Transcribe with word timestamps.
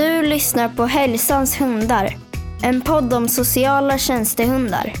Du 0.00 0.22
lyssnar 0.22 0.68
på 0.68 0.86
Hälsans 0.86 1.60
hundar, 1.60 2.16
en 2.62 2.80
podd 2.80 3.12
om 3.12 3.28
sociala 3.28 3.98
tjänstehundar. 3.98 4.92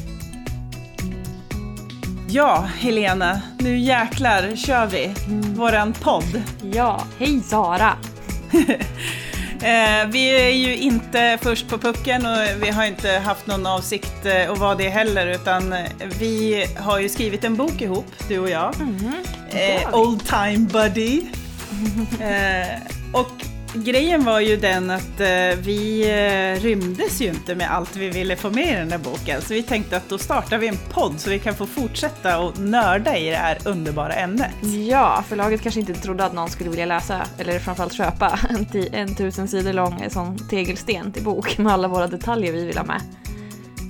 Ja, 2.28 2.68
Helena, 2.78 3.40
nu 3.58 3.78
jäklar 3.78 4.56
kör 4.56 4.86
vi 4.86 5.14
våran 5.56 5.92
podd. 5.92 6.42
Ja, 6.72 7.04
hej 7.18 7.40
Sara! 7.40 7.92
Eh, 9.62 10.08
vi 10.08 10.46
är 10.46 10.50
ju 10.50 10.76
inte 10.76 11.38
först 11.42 11.68
på 11.68 11.78
pucken 11.78 12.26
och 12.26 12.62
vi 12.62 12.70
har 12.70 12.84
inte 12.84 13.10
haft 13.10 13.46
någon 13.46 13.66
avsikt 13.66 14.26
eh, 14.26 14.52
att 14.52 14.58
vara 14.58 14.74
det 14.74 14.88
heller 14.88 15.26
utan 15.26 15.72
eh, 15.72 15.84
vi 16.18 16.66
har 16.78 16.98
ju 16.98 17.08
skrivit 17.08 17.44
en 17.44 17.56
bok 17.56 17.80
ihop, 17.80 18.06
du 18.28 18.38
och 18.38 18.50
jag. 18.50 18.74
Eh, 19.50 19.94
old 19.94 20.26
time 20.26 20.68
buddy. 20.72 21.22
Eh, 22.20 22.82
och 23.12 23.49
grejen 23.74 24.24
var 24.24 24.40
ju 24.40 24.56
den 24.56 24.90
att 24.90 25.20
eh, 25.20 25.58
vi 25.58 26.02
eh, 26.02 26.62
rymdes 26.62 27.20
ju 27.20 27.26
inte 27.26 27.54
med 27.54 27.70
allt 27.70 27.96
vi 27.96 28.08
ville 28.08 28.36
få 28.36 28.50
med 28.50 28.68
i 28.68 28.76
den 28.76 28.90
här 28.90 28.98
boken. 28.98 29.42
Så 29.42 29.54
vi 29.54 29.62
tänkte 29.62 29.96
att 29.96 30.08
då 30.08 30.18
startar 30.18 30.58
vi 30.58 30.68
en 30.68 30.78
podd 30.90 31.20
så 31.20 31.30
vi 31.30 31.38
kan 31.38 31.54
få 31.54 31.66
fortsätta 31.66 32.38
och 32.38 32.58
nörda 32.58 33.16
i 33.16 33.30
det 33.30 33.36
här 33.36 33.58
underbara 33.64 34.12
ämnet. 34.12 34.50
Ja, 34.88 35.24
förlaget 35.28 35.62
kanske 35.62 35.80
inte 35.80 35.94
trodde 35.94 36.24
att 36.24 36.32
någon 36.32 36.50
skulle 36.50 36.70
vilja 36.70 36.86
läsa, 36.86 37.22
eller 37.38 37.58
framförallt 37.58 37.92
köpa, 37.92 38.38
en, 38.50 38.66
t- 38.66 38.88
en 38.92 39.14
tusen 39.14 39.48
sidor 39.48 39.72
lång 39.72 40.00
eh, 40.00 40.08
sån 40.08 40.48
tegelsten 40.48 41.12
till 41.12 41.22
bok 41.22 41.58
med 41.58 41.72
alla 41.72 41.88
våra 41.88 42.06
detaljer 42.06 42.52
vi 42.52 42.64
vill 42.64 42.78
ha 42.78 42.84
med. 42.84 43.00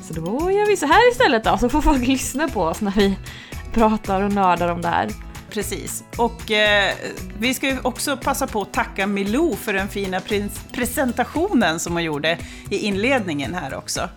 Så 0.02 0.14
då 0.14 0.50
gör 0.50 0.66
vi 0.66 0.76
så 0.76 0.86
här 0.86 1.12
istället 1.12 1.44
då, 1.44 1.58
så 1.58 1.68
får 1.68 1.80
folk 1.82 2.06
lyssna 2.06 2.48
på 2.48 2.62
oss 2.62 2.80
när 2.80 2.92
vi 2.96 3.18
pratar 3.72 4.22
och 4.22 4.32
nördar 4.32 4.68
om 4.68 4.82
det 4.82 4.88
här. 4.88 5.08
Precis. 5.50 6.04
Och 6.16 6.50
eh, 6.50 6.94
vi 7.38 7.54
ska 7.54 7.68
ju 7.68 7.78
också 7.82 8.16
passa 8.16 8.46
på 8.46 8.62
att 8.62 8.72
tacka 8.72 9.06
Milou 9.06 9.56
för 9.56 9.72
den 9.72 9.88
fina 9.88 10.20
presentationen 10.72 11.80
som 11.80 11.92
hon 11.92 12.04
gjorde 12.04 12.38
i 12.70 12.78
inledningen 12.78 13.54
här 13.54 13.74
också. 13.74 14.08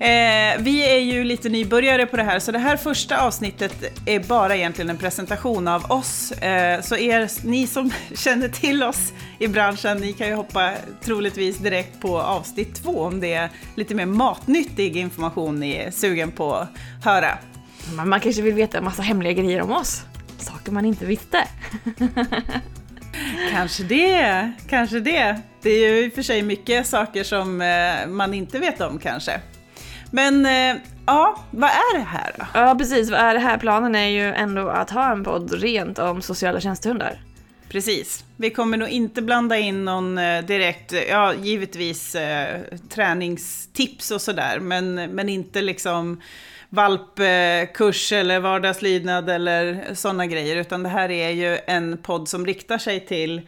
Eh, 0.00 0.58
vi 0.58 0.94
är 0.94 0.98
ju 0.98 1.24
lite 1.24 1.48
nybörjare 1.48 2.06
på 2.06 2.16
det 2.16 2.22
här, 2.22 2.38
så 2.38 2.52
det 2.52 2.58
här 2.58 2.76
första 2.76 3.20
avsnittet 3.20 3.74
är 4.06 4.20
bara 4.20 4.56
egentligen 4.56 4.90
en 4.90 4.98
presentation 4.98 5.68
av 5.68 5.84
oss. 5.90 6.32
Eh, 6.32 6.80
så 6.80 6.96
er, 6.96 7.46
ni 7.46 7.66
som 7.66 7.92
känner 8.14 8.48
till 8.48 8.82
oss 8.82 9.12
i 9.38 9.48
branschen, 9.48 9.98
ni 9.98 10.12
kan 10.12 10.26
ju 10.26 10.34
hoppa 10.34 10.72
troligtvis 11.04 11.58
direkt 11.58 12.00
på 12.00 12.20
avsnitt 12.20 12.82
två 12.82 13.00
om 13.00 13.20
det 13.20 13.32
är 13.32 13.50
lite 13.74 13.94
mer 13.94 14.06
matnyttig 14.06 14.96
information 14.96 15.60
ni 15.60 15.72
är 15.72 15.90
sugen 15.90 16.30
på 16.30 16.54
att 16.54 16.68
höra. 17.04 17.38
Man 18.04 18.20
kanske 18.20 18.42
vill 18.42 18.54
veta 18.54 18.78
en 18.78 18.84
massa 18.84 19.02
hemliga 19.02 19.32
grejer 19.32 19.62
om 19.62 19.72
oss. 19.72 20.02
Saker 20.38 20.72
man 20.72 20.84
inte 20.84 21.06
visste. 21.06 21.48
Kanske 23.50 23.82
det, 23.82 24.52
kanske 24.68 25.00
det. 25.00 25.40
Det 25.62 25.70
är 25.70 25.94
ju 25.94 26.04
i 26.04 26.08
och 26.08 26.12
för 26.12 26.22
sig 26.22 26.42
mycket 26.42 26.86
saker 26.86 27.24
som 27.24 27.60
eh, 27.60 28.06
man 28.08 28.34
inte 28.34 28.58
vet 28.58 28.80
om 28.80 28.98
kanske. 28.98 29.40
Men 30.10 30.46
eh, 30.46 30.82
ja, 31.06 31.44
vad 31.50 31.70
är 31.70 31.98
det 31.98 32.04
här 32.04 32.34
då? 32.38 32.44
Ja, 32.54 32.74
precis. 32.78 33.10
Vad 33.10 33.20
är 33.20 33.34
det 33.34 33.40
här? 33.40 33.58
Planen 33.58 33.94
är 33.94 34.08
ju 34.08 34.34
ändå 34.34 34.68
att 34.68 34.90
ha 34.90 35.12
en 35.12 35.24
podd 35.24 35.52
rent 35.52 35.98
om 35.98 36.22
sociala 36.22 36.60
tjänstehundar. 36.60 37.20
Precis. 37.68 38.24
Vi 38.36 38.50
kommer 38.50 38.76
nog 38.76 38.88
inte 38.88 39.22
blanda 39.22 39.58
in 39.58 39.84
någon 39.84 40.18
eh, 40.18 40.44
direkt, 40.44 40.94
ja 41.08 41.34
givetvis 41.34 42.14
eh, 42.14 42.60
träningstips 42.88 44.10
och 44.10 44.20
sådär, 44.20 44.58
men, 44.60 44.94
men 44.94 45.28
inte 45.28 45.62
liksom 45.62 46.20
valpkurs 46.68 48.12
eller 48.12 48.40
vardagslydnad 48.40 49.30
eller 49.30 49.94
sådana 49.94 50.26
grejer, 50.26 50.56
utan 50.56 50.82
det 50.82 50.88
här 50.88 51.10
är 51.10 51.30
ju 51.30 51.58
en 51.66 51.98
podd 51.98 52.28
som 52.28 52.46
riktar 52.46 52.78
sig 52.78 53.00
till 53.00 53.40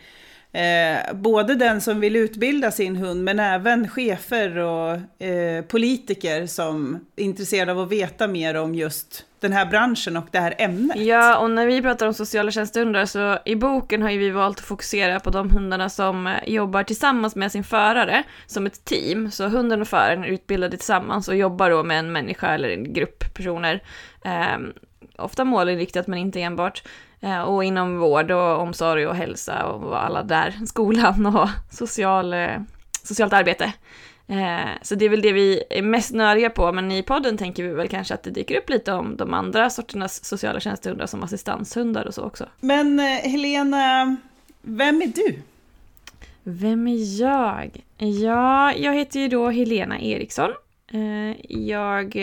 eh, 0.53 1.15
både 1.15 1.55
den 1.55 1.81
som 1.81 2.01
vill 2.01 2.17
utbilda 2.17 2.71
sin 2.71 2.97
hund, 2.97 3.25
men 3.25 3.39
även 3.39 3.89
chefer 3.89 4.59
och 4.59 5.23
eh, 5.23 5.65
politiker 5.65 6.47
som 6.47 7.01
är 7.17 7.25
intresserade 7.25 7.73
av 7.73 7.81
att 7.81 7.93
veta 7.93 8.29
mer 8.29 8.55
om 8.55 8.75
just 8.75 9.25
den 9.41 9.53
här 9.53 9.67
branschen 9.67 10.17
och 10.17 10.27
det 10.31 10.39
här 10.39 10.55
ämnet. 10.59 10.97
Ja, 10.97 11.39
och 11.39 11.51
när 11.51 11.67
vi 11.67 11.83
pratar 11.83 12.07
om 12.07 12.15
sociala 12.15 12.51
tjänstehundar 12.51 13.07
så 13.07 13.39
i 13.45 13.57
boken 13.57 14.03
har 14.03 14.11
ju 14.11 14.19
vi 14.19 14.31
valt 14.31 14.59
att 14.59 14.65
fokusera 14.65 15.21
på 15.21 15.31
de 15.31 15.51
hundarna 15.51 15.89
som 15.89 16.27
eh, 16.27 16.35
jobbar 16.47 16.83
tillsammans 16.83 17.37
med 17.37 17.53
sin 17.53 17.65
förare 17.65 18.23
som 18.47 18.67
ett 18.67 18.85
team. 18.85 19.31
Så 19.31 19.49
hunden 19.49 19.81
och 19.81 19.89
föraren 19.89 20.25
är 20.25 20.29
utbildade 20.29 20.77
tillsammans 20.77 21.29
och 21.29 21.37
jobbar 21.37 21.71
då 21.71 21.83
med 21.83 21.99
en 21.99 22.13
människa 22.13 22.55
eller 22.55 22.69
en 22.69 22.93
grupp 22.93 23.35
personer. 23.35 23.83
Eh, 24.25 24.59
ofta 25.17 25.45
målinriktat 25.45 26.07
men 26.07 26.19
inte 26.19 26.41
enbart. 26.41 26.83
Eh, 27.21 27.41
och 27.41 27.65
inom 27.65 27.99
vård 27.99 28.31
och 28.31 28.61
omsorg 28.61 29.07
och 29.07 29.15
hälsa 29.15 29.67
och 29.67 30.05
alla 30.05 30.23
där, 30.23 30.55
skolan 30.67 31.27
och 31.27 31.49
social, 31.71 32.33
eh, 32.33 32.61
socialt 33.03 33.33
arbete. 33.33 33.73
Eh, 34.27 34.69
så 34.83 34.95
det 34.95 35.05
är 35.05 35.09
väl 35.09 35.23
det 35.23 35.33
vi 35.33 35.63
är 35.71 35.83
mest 35.83 36.15
nördiga 36.15 36.51
på, 36.51 36.73
men 36.73 36.93
i 36.93 37.03
podden 37.03 37.37
tänker 37.37 37.63
vi 37.63 37.69
väl 37.69 37.89
kanske 37.89 38.15
att 38.15 38.23
det 38.23 38.31
dyker 38.31 38.59
upp 38.59 38.71
lite 38.71 38.93
om 38.93 39.17
de 39.17 39.35
andra 39.35 39.71
sorternas 39.71 40.25
sociala 40.25 40.61
tjänstehundar 40.61 41.07
som 41.07 41.23
assistanshundar 41.23 42.07
och 42.07 42.15
så 42.15 42.23
också. 42.23 42.47
Men 42.61 42.99
Helena, 42.99 44.17
vem 44.63 45.03
är 45.03 45.07
du? 45.07 45.43
Vem 46.43 46.89
är 46.89 47.21
jag? 47.21 47.85
Ja, 47.97 48.73
jag 48.73 48.95
heter 48.95 49.21
ju 49.21 49.29
då 49.29 49.51
Helena 49.51 50.01
Eriksson. 50.01 50.51
Jag 51.49 52.17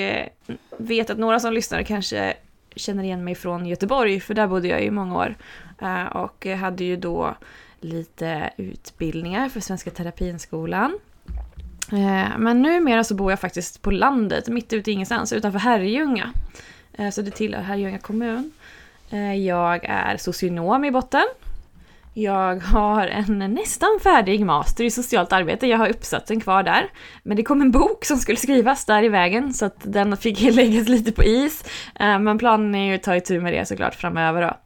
vet 0.78 1.09
att 1.09 1.17
några 1.17 1.39
som 1.39 1.53
lyssnar 1.53 1.84
kanske 1.84 2.34
känner 2.75 3.03
igen 3.03 3.24
mig 3.24 3.36
från 3.36 3.66
Göteborg, 3.66 4.19
för 4.19 4.34
där 4.34 4.47
bodde 4.47 4.68
jag 4.68 4.84
i 4.84 4.91
många 4.91 5.18
år. 5.18 5.36
Eh, 5.81 6.06
och 6.06 6.46
hade 6.46 6.84
ju 6.84 6.96
då 6.96 7.36
lite 7.80 8.50
utbildningar 8.58 9.50
för 9.50 9.59
Svenska 9.59 9.91
Terapinskolan. 9.91 11.00
Eh, 11.91 12.38
men 12.38 12.62
numera 12.62 13.03
så 13.03 13.16
bor 13.16 13.31
jag 13.31 13.40
faktiskt 13.40 13.81
på 13.81 13.91
landet, 13.91 14.47
mitt 14.47 14.74
ute 14.74 14.91
i 14.91 14.94
ingenstans, 14.94 15.34
utanför 15.34 15.59
Herrljunga. 15.59 16.34
Eh, 16.94 17.09
så 17.09 17.22
det 17.22 17.31
tillhör 17.31 17.62
Herrljunga 17.62 18.00
kommun. 18.00 18.52
Jag 19.46 19.85
är 19.85 20.18
socionom 20.18 20.85
i 20.85 20.91
botten. 20.91 21.24
Jag 22.18 22.56
har 22.59 23.08
en 23.08 23.40
nästan 23.40 24.00
färdig 24.03 24.46
master 24.46 24.84
i 24.84 24.92
socialt 24.92 25.34
arbete. 25.34 25.68
Jag 25.68 25.78
har 25.78 25.90
uppsatsen 25.90 26.40
kvar 26.40 26.64
där. 26.64 26.90
Men 27.24 27.38
det 27.38 27.44
kom 27.44 27.62
en 27.62 27.72
bok 27.72 28.06
som 28.06 28.18
skulle 28.18 28.38
skrivas 28.38 28.86
där 28.86 29.03
i 29.03 29.09
vägen 29.09 29.53
så 29.53 29.66
att 29.66 29.81
den 29.84 30.18
fick 30.18 30.42
läggas 30.56 30.88
lite 30.88 31.12
på 31.12 31.24
is. 31.24 31.64
Eh, 32.00 32.20
men 32.20 32.38
planen 32.38 32.76
är 32.76 32.90
ju 32.90 32.96
att 32.96 33.03
ta 33.03 33.16
itu 33.16 33.40
med 33.40 33.53
det 33.53 33.66
såklart 33.66 33.96
framöver 33.96 34.42
då. 34.42 34.58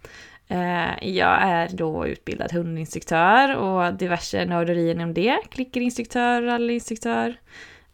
Eh, 0.56 1.10
jag 1.10 1.42
är 1.42 1.70
då 1.74 2.08
utbildad 2.08 2.52
hundinstruktör 2.52 3.56
och 3.56 3.94
diverse 3.94 4.46
nörderier 4.46 4.96
inom 4.96 5.14
det. 5.14 5.38
Klickerinstruktör, 5.52 6.42
rallyinstruktör, 6.42 7.36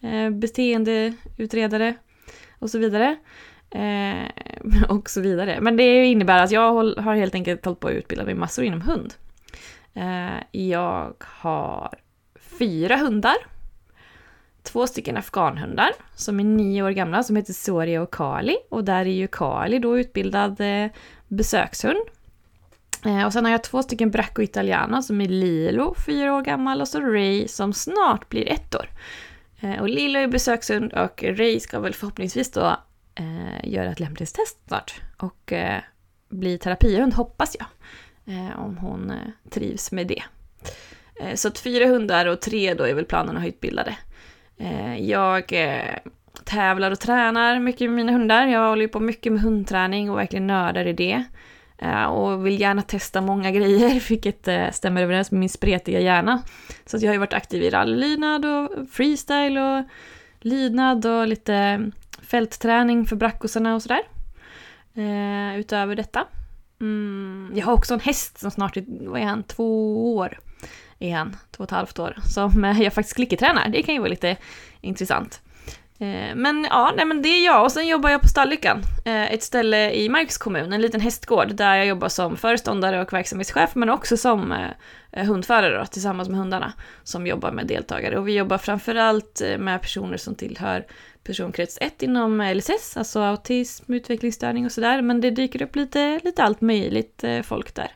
eh, 0.01 0.29
beteendeutredare 0.29 1.95
och 2.59 2.69
så 2.69 2.77
vidare. 2.77 3.15
Eh, 3.69 4.89
och 4.89 5.09
så 5.09 5.21
vidare. 5.21 5.57
Men 5.61 5.77
det 5.77 6.05
innebär 6.05 6.43
att 6.43 6.51
jag 6.51 6.73
har 7.01 7.15
helt 7.15 7.35
enkelt 7.35 7.65
hållit 7.65 7.79
på 7.79 7.87
att 7.87 7.93
utbilda 7.93 8.25
mig 8.25 8.33
massor 8.33 8.65
inom 8.65 8.81
hund. 8.81 9.13
Eh, 9.95 10.61
jag 10.61 11.13
har 11.19 11.89
fyra 12.59 12.97
hundar. 12.97 13.35
Två 14.63 14.87
stycken 14.87 15.17
afghanhundar 15.17 15.89
som 16.15 16.39
är 16.39 16.43
nio 16.43 16.83
år 16.83 16.91
gamla 16.91 17.23
som 17.23 17.35
heter 17.35 17.53
Soria 17.53 18.01
och 18.01 18.13
Kali. 18.13 18.57
Och 18.69 18.83
där 18.83 18.99
är 18.99 19.05
ju 19.05 19.27
Kali 19.27 19.79
då 19.79 19.99
utbildad 19.99 20.61
eh, 20.61 20.91
besökshund. 21.27 21.99
Eh, 23.05 23.25
och 23.25 23.33
sen 23.33 23.45
har 23.45 23.51
jag 23.51 23.63
två 23.63 23.83
stycken 23.83 24.11
Bracco 24.11 24.41
Italiano 24.41 25.01
som 25.01 25.21
är 25.21 25.27
Lilo, 25.27 25.95
fyra 26.05 26.33
år 26.33 26.41
gammal, 26.41 26.81
och 26.81 26.87
så 26.87 27.01
Ray 27.01 27.47
som 27.47 27.73
snart 27.73 28.29
blir 28.29 28.49
ett 28.49 28.75
år. 28.75 28.89
Och 29.79 29.89
Lilo 29.89 30.19
är 30.19 30.27
besökshund 30.27 30.93
och 30.93 31.23
Ray 31.23 31.59
ska 31.59 31.79
väl 31.79 31.93
förhoppningsvis 31.93 32.51
då 32.51 32.77
eh, 33.15 33.69
göra 33.69 33.91
ett 33.91 33.99
lämplighetstest 33.99 34.67
snart. 34.67 35.01
Och 35.17 35.53
eh, 35.53 35.81
bli 36.29 36.57
terapihund 36.57 37.13
hoppas 37.13 37.55
jag. 37.59 37.67
Eh, 38.27 38.59
om 38.59 38.77
hon 38.77 39.11
eh, 39.11 39.49
trivs 39.49 39.91
med 39.91 40.07
det. 40.07 40.23
Eh, 41.19 41.35
så 41.35 41.47
att 41.47 41.59
fyra 41.59 41.85
hundar 41.85 42.25
och 42.25 42.41
tre 42.41 42.73
då 42.73 42.83
är 42.83 42.93
väl 42.93 43.05
planen 43.05 43.35
att 43.35 43.41
ha 43.41 43.49
utbildade. 43.49 43.97
Eh, 44.57 44.99
jag 45.01 45.53
eh, 45.53 45.95
tävlar 46.43 46.91
och 46.91 46.99
tränar 46.99 47.59
mycket 47.59 47.89
med 47.89 47.95
mina 47.95 48.11
hundar. 48.11 48.47
Jag 48.47 48.69
håller 48.69 48.81
ju 48.81 48.87
på 48.87 48.99
mycket 48.99 49.31
med 49.31 49.41
hundträning 49.41 50.11
och 50.11 50.17
verkligen 50.17 50.47
nördar 50.47 50.87
i 50.87 50.93
det. 50.93 51.23
Eh, 51.77 52.03
och 52.03 52.45
vill 52.45 52.61
gärna 52.61 52.81
testa 52.81 53.21
många 53.21 53.51
grejer, 53.57 54.09
vilket 54.09 54.47
eh, 54.47 54.71
stämmer 54.71 55.01
överens 55.01 55.31
med 55.31 55.39
min 55.39 55.49
spretiga 55.49 55.99
hjärna. 55.99 56.41
Så 56.85 56.97
att 56.97 57.03
jag 57.03 57.09
har 57.09 57.15
ju 57.15 57.19
varit 57.19 57.33
aktiv 57.33 57.63
i 57.63 57.69
rallylydnad 57.69 58.45
och 58.45 58.69
freestyle 58.91 59.57
och 59.57 59.83
lydnad 60.39 61.05
och 61.05 61.27
lite 61.27 61.53
mm, 61.53 61.91
fältträning 62.21 63.05
för 63.05 63.15
brackosarna 63.15 63.75
och 63.75 63.81
sådär. 63.81 64.01
Eh, 64.93 65.59
utöver 65.59 65.95
detta. 65.95 66.27
Mm, 66.81 67.51
jag 67.55 67.65
har 67.65 67.73
också 67.73 67.93
en 67.93 67.99
häst 67.99 68.39
som 68.39 68.51
snart 68.51 68.77
är, 68.77 68.85
vad 68.87 69.21
är 69.21 69.25
han, 69.25 69.43
två 69.43 70.15
år. 70.15 70.39
Är 70.99 71.15
han, 71.15 71.35
två 71.51 71.63
och 71.63 71.67
ett 71.67 71.71
halvt 71.71 71.99
år. 71.99 72.17
Som 72.33 72.63
eh, 72.63 72.81
jag 72.81 72.93
faktiskt 72.93 73.15
klickertränar. 73.15 73.69
Det 73.69 73.83
kan 73.83 73.93
ju 73.95 73.99
vara 73.99 74.09
lite 74.09 74.37
intressant. 74.81 75.41
Eh, 75.99 76.35
men 76.35 76.67
ja, 76.69 76.93
nej, 76.95 77.05
men 77.05 77.21
det 77.21 77.29
är 77.29 77.45
jag 77.45 77.63
och 77.63 77.71
sen 77.71 77.87
jobbar 77.87 78.09
jag 78.09 78.21
på 78.21 78.27
Stallyckan, 78.27 78.81
eh, 79.05 79.33
ett 79.33 79.43
ställe 79.43 79.91
i 79.91 80.09
Marks 80.09 80.37
kommun, 80.37 80.73
en 80.73 80.81
liten 80.81 81.01
hästgård 81.01 81.55
där 81.55 81.75
jag 81.75 81.85
jobbar 81.85 82.09
som 82.09 82.37
föreståndare 82.37 83.01
och 83.01 83.13
verksamhetschef 83.13 83.75
men 83.75 83.89
också 83.89 84.17
som 84.17 84.51
eh, 85.11 85.25
hundförare 85.25 85.77
då, 85.77 85.85
tillsammans 85.85 86.29
med 86.29 86.39
hundarna 86.39 86.73
som 87.03 87.27
jobbar 87.27 87.51
med 87.51 87.67
deltagare. 87.67 88.17
Och 88.17 88.27
vi 88.27 88.33
jobbar 88.37 88.57
framförallt 88.57 89.41
med 89.59 89.81
personer 89.81 90.17
som 90.17 90.35
tillhör 90.35 90.85
personkrets 91.23 91.77
1 91.81 92.03
inom 92.03 92.41
LSS, 92.55 92.97
alltså 92.97 93.19
autism, 93.19 93.93
utvecklingsstörning 93.93 94.65
och 94.65 94.71
sådär, 94.71 95.01
men 95.01 95.21
det 95.21 95.31
dyker 95.31 95.61
upp 95.61 95.75
lite, 95.75 96.19
lite 96.23 96.43
allt 96.43 96.61
möjligt 96.61 97.23
folk 97.43 97.75
där. 97.75 97.91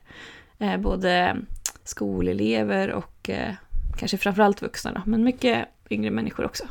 Både 0.78 1.38
skolelever 1.84 2.92
och 2.92 3.30
kanske 3.98 4.18
framförallt 4.18 4.62
vuxna 4.62 4.92
då, 4.92 5.02
men 5.06 5.24
mycket 5.24 5.66
yngre 5.90 6.12
människor 6.12 6.46
också. 6.46 6.64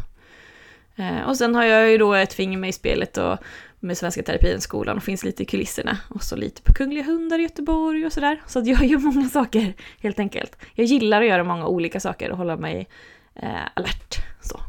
Eh, 0.98 1.28
och 1.28 1.36
sen 1.36 1.54
har 1.54 1.64
jag 1.64 1.90
ju 1.90 1.98
då 1.98 2.14
ett 2.14 2.32
finger 2.32 2.58
med 2.58 2.70
i 2.70 2.72
spelet 2.72 3.16
och 3.16 3.38
med 3.80 3.98
Svenska 3.98 4.22
Terapienskolan 4.22 4.96
och 4.96 5.02
finns 5.02 5.24
lite 5.24 5.42
i 5.42 5.46
kulisserna. 5.46 5.98
Och 6.08 6.22
så 6.22 6.36
lite 6.36 6.62
på 6.62 6.72
Kungliga 6.72 7.04
Hundar 7.04 7.38
i 7.38 7.42
Göteborg 7.42 8.06
och 8.06 8.12
sådär. 8.12 8.42
Så 8.46 8.58
att 8.58 8.66
jag 8.66 8.84
gör 8.84 8.98
många 8.98 9.28
saker 9.28 9.74
helt 10.00 10.18
enkelt. 10.18 10.56
Jag 10.74 10.86
gillar 10.86 11.22
att 11.22 11.28
göra 11.28 11.44
många 11.44 11.66
olika 11.66 12.00
saker 12.00 12.30
och 12.30 12.38
hålla 12.38 12.56
mig 12.56 12.88
eh, 13.34 13.66
alert. 13.74 14.16
Så. 14.40 14.60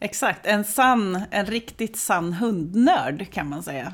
Exakt, 0.00 0.46
en 0.46 0.64
sann, 0.64 1.22
en 1.30 1.46
riktigt 1.46 1.96
sann 1.96 2.32
hundnörd 2.32 3.32
kan 3.32 3.48
man 3.48 3.62
säga. 3.62 3.92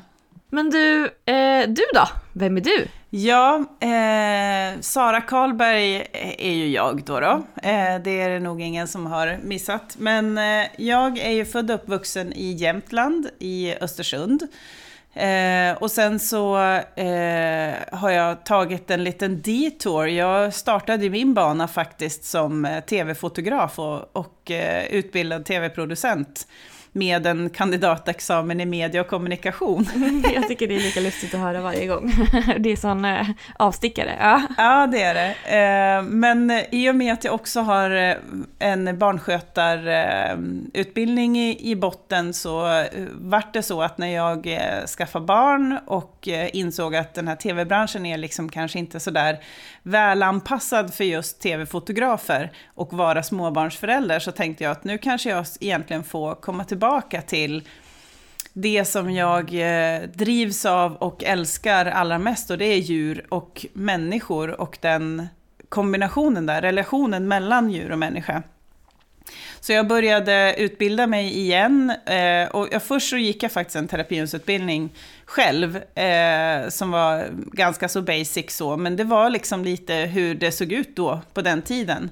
Men 0.49 0.69
du, 0.69 1.03
eh, 1.25 1.67
du 1.67 1.83
då? 1.93 2.07
Vem 2.33 2.57
är 2.57 2.61
du? 2.61 2.87
Ja, 3.17 3.65
eh, 3.79 4.79
Sara 4.81 5.21
Karlberg 5.21 6.07
är 6.37 6.51
ju 6.51 6.67
jag 6.67 7.03
då. 7.03 7.19
då. 7.19 7.43
Eh, 7.63 7.99
det 8.03 8.21
är 8.21 8.29
det 8.29 8.39
nog 8.39 8.61
ingen 8.61 8.87
som 8.87 9.05
har 9.05 9.39
missat. 9.43 9.95
Men 9.99 10.37
eh, 10.37 10.67
jag 10.77 11.17
är 11.17 11.31
ju 11.31 11.45
född 11.45 11.71
och 11.71 11.75
uppvuxen 11.75 12.33
i 12.33 12.51
Jämtland, 12.51 13.29
i 13.39 13.75
Östersund. 13.81 14.47
Eh, 15.13 15.77
och 15.77 15.91
sen 15.91 16.19
så 16.19 16.57
eh, 16.95 17.73
har 17.91 18.09
jag 18.09 18.45
tagit 18.45 18.91
en 18.91 19.03
liten 19.03 19.41
detour. 19.41 20.07
Jag 20.07 20.53
startade 20.53 21.09
min 21.09 21.33
bana 21.33 21.67
faktiskt 21.67 22.25
som 22.25 22.65
eh, 22.65 22.79
tv-fotograf 22.79 23.79
och, 23.79 24.17
och 24.17 24.51
eh, 24.51 24.85
utbildad 24.85 25.45
tv-producent 25.45 26.47
med 26.95 27.27
en 27.27 27.49
kandidatexamen 27.49 28.61
i 28.61 28.65
media 28.65 29.01
och 29.01 29.07
kommunikation. 29.07 29.85
Jag 30.33 30.47
tycker 30.47 30.67
det 30.67 30.75
är 30.75 30.79
lika 30.79 30.99
lustigt 30.99 31.33
att 31.33 31.39
höra 31.39 31.61
varje 31.61 31.87
gång. 31.87 32.11
Det 32.59 32.71
är 32.71 32.75
sån 32.75 33.05
eh, 33.05 33.27
avstickare. 33.59 34.15
Ja. 34.19 34.41
ja, 34.57 34.87
det 34.87 35.01
är 35.01 35.13
det. 35.13 35.35
Eh, 35.57 36.01
men 36.03 36.61
i 36.71 36.89
och 36.89 36.95
med 36.95 37.13
att 37.13 37.23
jag 37.23 37.33
också 37.33 37.59
har 37.59 37.91
eh, 37.91 38.15
en 38.59 38.99
barnskötarutbildning 38.99 41.37
i 41.59 41.75
botten 41.75 42.33
så 42.33 42.85
vart 43.11 43.53
det 43.53 43.63
så 43.63 43.81
att 43.81 43.97
när 43.97 44.07
jag 44.07 44.59
skaffade 44.97 45.25
barn 45.25 45.79
och 45.87 46.27
insåg 46.53 46.95
att 46.95 47.13
den 47.13 47.27
här 47.27 47.35
tv-branschen 47.35 48.05
är 48.05 48.17
liksom 48.17 48.49
kanske 48.49 48.79
inte 48.79 48.99
sådär 48.99 49.39
välanpassad 49.83 50.93
för 50.93 51.03
just 51.03 51.41
tv-fotografer 51.41 52.51
och 52.75 52.93
vara 52.93 53.23
småbarnsförälder 53.23 54.19
så 54.19 54.31
tänkte 54.31 54.63
jag 54.63 54.71
att 54.71 54.83
nu 54.83 54.97
kanske 54.97 55.29
jag 55.29 55.45
egentligen 55.59 56.03
får 56.03 56.35
komma 56.35 56.63
tillbaka 56.63 56.84
tillbaka 56.85 57.21
till 57.21 57.63
det 58.53 58.85
som 58.85 59.11
jag 59.11 59.53
eh, 59.53 60.01
drivs 60.13 60.65
av 60.65 60.95
och 60.95 61.23
älskar 61.23 61.85
allra 61.85 62.19
mest 62.19 62.51
och 62.51 62.57
det 62.57 62.65
är 62.65 62.77
djur 62.77 63.25
och 63.29 63.65
människor 63.73 64.61
och 64.61 64.77
den 64.81 65.27
kombinationen 65.69 66.45
där, 66.45 66.61
relationen 66.61 67.27
mellan 67.27 67.69
djur 67.69 67.91
och 67.91 67.99
människa. 67.99 68.43
Så 69.59 69.73
jag 69.73 69.87
började 69.87 70.55
utbilda 70.57 71.07
mig 71.07 71.37
igen. 71.37 71.93
Eh, 72.05 72.47
och 72.49 72.81
först 72.81 73.09
så 73.09 73.17
gick 73.17 73.43
jag 73.43 73.51
faktiskt 73.51 73.75
en 73.75 73.87
terapihundsutbildning 73.87 74.89
själv, 75.25 75.77
eh, 75.77 76.69
som 76.69 76.91
var 76.91 77.27
ganska 77.31 77.89
så 77.89 78.01
basic 78.01 78.55
så, 78.57 78.77
men 78.77 78.95
det 78.95 79.03
var 79.03 79.29
liksom 79.29 79.63
lite 79.63 79.93
hur 79.93 80.35
det 80.35 80.51
såg 80.51 80.71
ut 80.71 80.95
då, 80.95 81.21
på 81.33 81.41
den 81.41 81.61
tiden. 81.61 82.09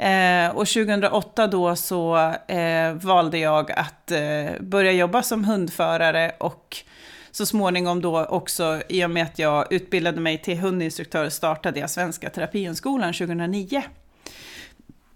Eh, 0.00 0.48
och 0.50 0.66
2008 0.66 1.46
då 1.46 1.76
så 1.76 2.16
eh, 2.48 2.92
valde 2.92 3.38
jag 3.38 3.72
att 3.72 4.10
eh, 4.10 4.60
börja 4.60 4.92
jobba 4.92 5.22
som 5.22 5.44
hundförare 5.44 6.32
och 6.38 6.76
så 7.30 7.46
småningom 7.46 8.02
då 8.02 8.24
också, 8.24 8.82
i 8.88 9.04
och 9.04 9.10
med 9.10 9.22
att 9.22 9.38
jag 9.38 9.72
utbildade 9.72 10.20
mig 10.20 10.38
till 10.38 10.58
hundinstruktör, 10.58 11.28
startade 11.28 11.80
jag 11.80 11.90
Svenska 11.90 12.30
Terapihundskolan 12.30 13.12
2009. 13.12 13.82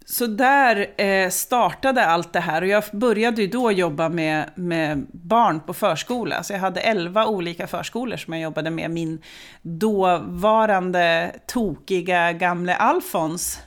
Så 0.05 0.27
där 0.27 1.01
eh, 1.01 1.31
startade 1.31 2.07
allt 2.07 2.33
det 2.33 2.41
här 2.41 2.63
och 2.63 2.69
jag 2.69 2.85
började 2.93 3.43
ju 3.43 3.49
då 3.49 3.73
jobba 3.73 4.09
med, 4.09 4.51
med 4.55 5.07
barn 5.13 5.61
på 5.61 5.75
förskola. 5.75 6.43
Så 6.43 6.53
jag 6.53 6.61
hade 6.61 6.81
elva 6.81 7.27
olika 7.27 7.67
förskolor 7.67 8.17
som 8.17 8.33
jag 8.33 8.43
jobbade 8.43 8.71
med. 8.71 8.91
Min 8.91 9.23
dåvarande 9.63 11.35
tokiga 11.47 12.33
gamle 12.33 12.75
Alfons, 12.75 13.59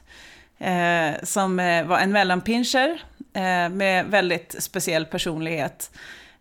eh, 0.60 1.24
som 1.24 1.60
eh, 1.60 1.86
var 1.86 2.00
en 2.00 2.12
mellanpinscher 2.12 3.02
eh, 3.34 3.70
med 3.70 4.06
väldigt 4.06 4.56
speciell 4.60 5.06
personlighet. 5.06 5.92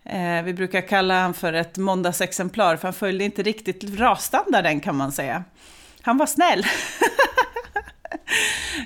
Eh, 0.05 0.43
vi 0.45 0.55
brukar 0.55 0.81
kalla 0.81 1.15
honom 1.15 1.35
för 1.35 1.53
ett 1.53 1.77
måndagsexemplar, 1.77 2.77
för 2.77 2.89
han 2.89 2.95
följde 2.95 3.25
inte 3.25 3.43
riktigt 3.43 3.99
rasstandarden 3.99 4.81
kan 4.81 4.97
man 4.97 5.13
säga. 5.13 5.45
Han 6.01 6.19
var 6.19 6.27
snäll. 6.27 6.67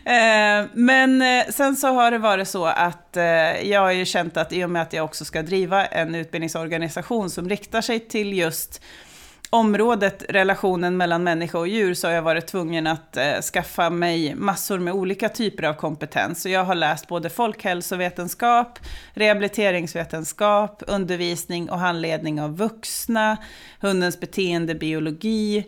Eh, 0.05 0.67
men 0.73 1.23
eh, 1.23 1.45
sen 1.51 1.77
så 1.77 1.89
har 1.89 2.11
det 2.11 2.19
varit 2.19 2.49
så 2.49 2.67
att 2.67 3.17
eh, 3.17 3.25
jag 3.71 3.81
har 3.81 3.91
ju 3.91 4.05
känt 4.05 4.37
att 4.37 4.53
i 4.53 4.65
och 4.65 4.71
med 4.71 4.83
att 4.83 4.93
jag 4.93 5.05
också 5.05 5.25
ska 5.25 5.43
driva 5.43 5.87
en 5.87 6.15
utbildningsorganisation 6.15 7.31
som 7.31 7.49
riktar 7.49 7.81
sig 7.81 8.01
till 8.01 8.39
just 8.39 8.83
området 9.51 10.25
relationen 10.29 10.97
mellan 10.97 11.25
människa 11.25 11.59
och 11.59 11.69
djur 11.69 11.95
så 11.95 12.07
har 12.09 12.15
jag 12.15 12.23
varit 12.23 12.47
tvungen 12.47 12.87
att 12.87 13.17
eh, 13.17 13.41
skaffa 13.41 13.91
mig 13.91 14.35
massor 14.35 14.79
med 14.79 14.95
olika 14.95 15.29
typer 15.29 15.63
av 15.63 15.75
kompetens. 15.75 16.43
Så 16.43 16.49
jag 16.49 16.65
har 16.65 16.75
läst 16.75 17.09
både 17.09 17.31
folkhälsovetenskap, 17.31 18.79
rehabiliteringsvetenskap, 19.15 20.83
undervisning 20.87 21.71
och 21.71 21.79
handledning 21.79 22.41
av 22.41 22.57
vuxna, 22.57 23.37
hundens 23.81 24.21
beteendebiologi 24.21 25.65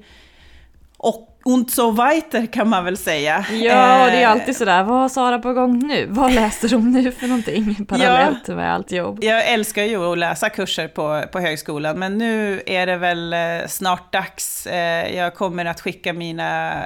och 1.02 1.28
und 1.44 1.70
so 1.70 1.90
weiter 1.90 2.46
kan 2.46 2.68
man 2.68 2.84
väl 2.84 2.96
säga. 2.96 3.44
Ja, 3.50 4.06
det 4.06 4.16
är 4.16 4.22
eh, 4.22 4.30
alltid 4.30 4.56
sådär, 4.56 4.82
vad 4.82 5.00
har 5.00 5.08
Sara 5.08 5.38
på 5.38 5.52
gång 5.52 5.78
nu? 5.78 6.06
Vad 6.06 6.34
läser 6.34 6.68
hon 6.68 6.92
nu 6.92 7.12
för 7.12 7.26
någonting 7.26 7.84
parallellt 7.88 8.48
ja, 8.48 8.54
med 8.54 8.74
allt 8.74 8.92
jobb? 8.92 9.24
Jag 9.24 9.48
älskar 9.48 9.84
ju 9.84 10.12
att 10.12 10.18
läsa 10.18 10.50
kurser 10.50 10.88
på, 10.88 11.24
på 11.32 11.40
högskolan, 11.40 11.98
men 11.98 12.18
nu 12.18 12.62
är 12.66 12.86
det 12.86 12.96
väl 12.96 13.32
eh, 13.32 13.68
snart 13.68 14.12
dags. 14.12 14.66
Eh, 14.66 15.16
jag 15.16 15.34
kommer 15.34 15.64
att 15.64 15.80
skicka 15.80 16.12
mina, 16.12 16.82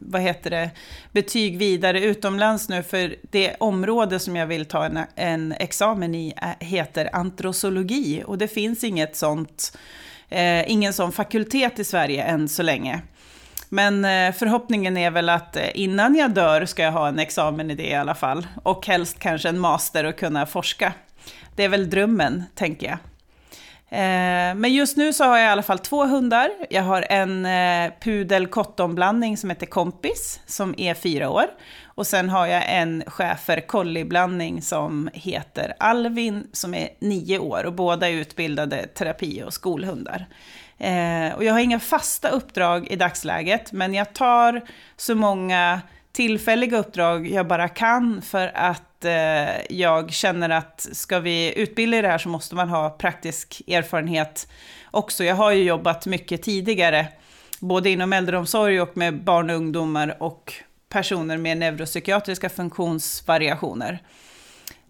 vad 0.00 0.22
heter 0.22 0.50
det, 0.50 0.70
betyg 1.12 1.58
vidare 1.58 2.00
utomlands 2.00 2.68
nu, 2.68 2.82
för 2.82 3.16
det 3.30 3.56
område 3.60 4.18
som 4.18 4.36
jag 4.36 4.46
vill 4.46 4.64
ta 4.64 4.84
en, 4.84 4.98
en 5.14 5.52
examen 5.52 6.14
i 6.14 6.34
heter 6.60 7.10
antrosologi, 7.12 8.22
och 8.26 8.38
det 8.38 8.48
finns 8.48 8.84
inget 8.84 9.16
sånt, 9.16 9.78
ingen 10.66 10.92
sån 10.92 11.12
fakultet 11.12 11.78
i 11.78 11.84
Sverige 11.84 12.22
än 12.22 12.48
så 12.48 12.62
länge. 12.62 13.02
Men 13.68 14.04
eh, 14.04 14.32
förhoppningen 14.32 14.96
är 14.96 15.10
väl 15.10 15.28
att 15.28 15.56
eh, 15.56 15.62
innan 15.74 16.14
jag 16.14 16.30
dör 16.30 16.66
ska 16.66 16.82
jag 16.82 16.92
ha 16.92 17.08
en 17.08 17.18
examen 17.18 17.70
i 17.70 17.74
det 17.74 17.88
i 17.88 17.94
alla 17.94 18.14
fall. 18.14 18.46
Och 18.62 18.86
helst 18.86 19.18
kanske 19.18 19.48
en 19.48 19.58
master 19.58 20.04
och 20.04 20.18
kunna 20.18 20.46
forska. 20.46 20.92
Det 21.56 21.64
är 21.64 21.68
väl 21.68 21.90
drömmen, 21.90 22.44
tänker 22.54 22.86
jag. 22.86 22.98
Eh, 23.90 24.54
men 24.54 24.74
just 24.74 24.96
nu 24.96 25.12
så 25.12 25.24
har 25.24 25.38
jag 25.38 25.46
i 25.46 25.50
alla 25.50 25.62
fall 25.62 25.78
två 25.78 26.04
hundar. 26.04 26.50
Jag 26.70 26.82
har 26.82 27.06
en 27.10 27.46
pudel 28.00 28.48
blandning 28.94 29.36
som 29.36 29.50
heter 29.50 29.66
Kompis, 29.66 30.40
som 30.46 30.74
är 30.78 30.94
fyra 30.94 31.30
år. 31.30 31.46
Och 31.98 32.06
sen 32.06 32.28
har 32.28 32.46
jag 32.46 32.64
en 32.66 33.04
schäfer 33.06 33.60
collie-blandning 33.60 34.62
som 34.62 35.10
heter 35.12 35.74
Alvin, 35.78 36.46
som 36.52 36.74
är 36.74 36.88
nio 36.98 37.38
år. 37.38 37.66
Och 37.66 37.72
båda 37.72 38.08
är 38.08 38.12
utbildade 38.12 38.86
terapi 38.86 39.42
och 39.42 39.54
skolhundar. 39.54 40.26
Eh, 40.78 41.34
och 41.36 41.44
jag 41.44 41.52
har 41.52 41.60
inga 41.60 41.80
fasta 41.80 42.28
uppdrag 42.28 42.88
i 42.90 42.96
dagsläget, 42.96 43.72
men 43.72 43.94
jag 43.94 44.12
tar 44.14 44.62
så 44.96 45.14
många 45.14 45.80
tillfälliga 46.12 46.78
uppdrag 46.78 47.28
jag 47.30 47.46
bara 47.46 47.68
kan 47.68 48.22
för 48.22 48.50
att 48.54 49.04
eh, 49.04 49.76
jag 49.76 50.12
känner 50.12 50.50
att 50.50 50.88
ska 50.92 51.20
vi 51.20 51.58
utbilda 51.58 51.98
i 51.98 52.02
det 52.02 52.08
här 52.08 52.18
så 52.18 52.28
måste 52.28 52.54
man 52.54 52.68
ha 52.68 52.90
praktisk 52.90 53.62
erfarenhet 53.68 54.48
också. 54.90 55.24
Jag 55.24 55.34
har 55.34 55.52
ju 55.52 55.62
jobbat 55.62 56.06
mycket 56.06 56.42
tidigare, 56.42 57.06
både 57.60 57.90
inom 57.90 58.12
äldreomsorg 58.12 58.80
och 58.80 58.96
med 58.96 59.24
barn 59.24 59.50
och 59.50 59.56
ungdomar 59.56 60.16
och 60.22 60.62
personer 60.88 61.36
med 61.36 61.58
neuropsykiatriska 61.58 62.48
funktionsvariationer. 62.48 64.02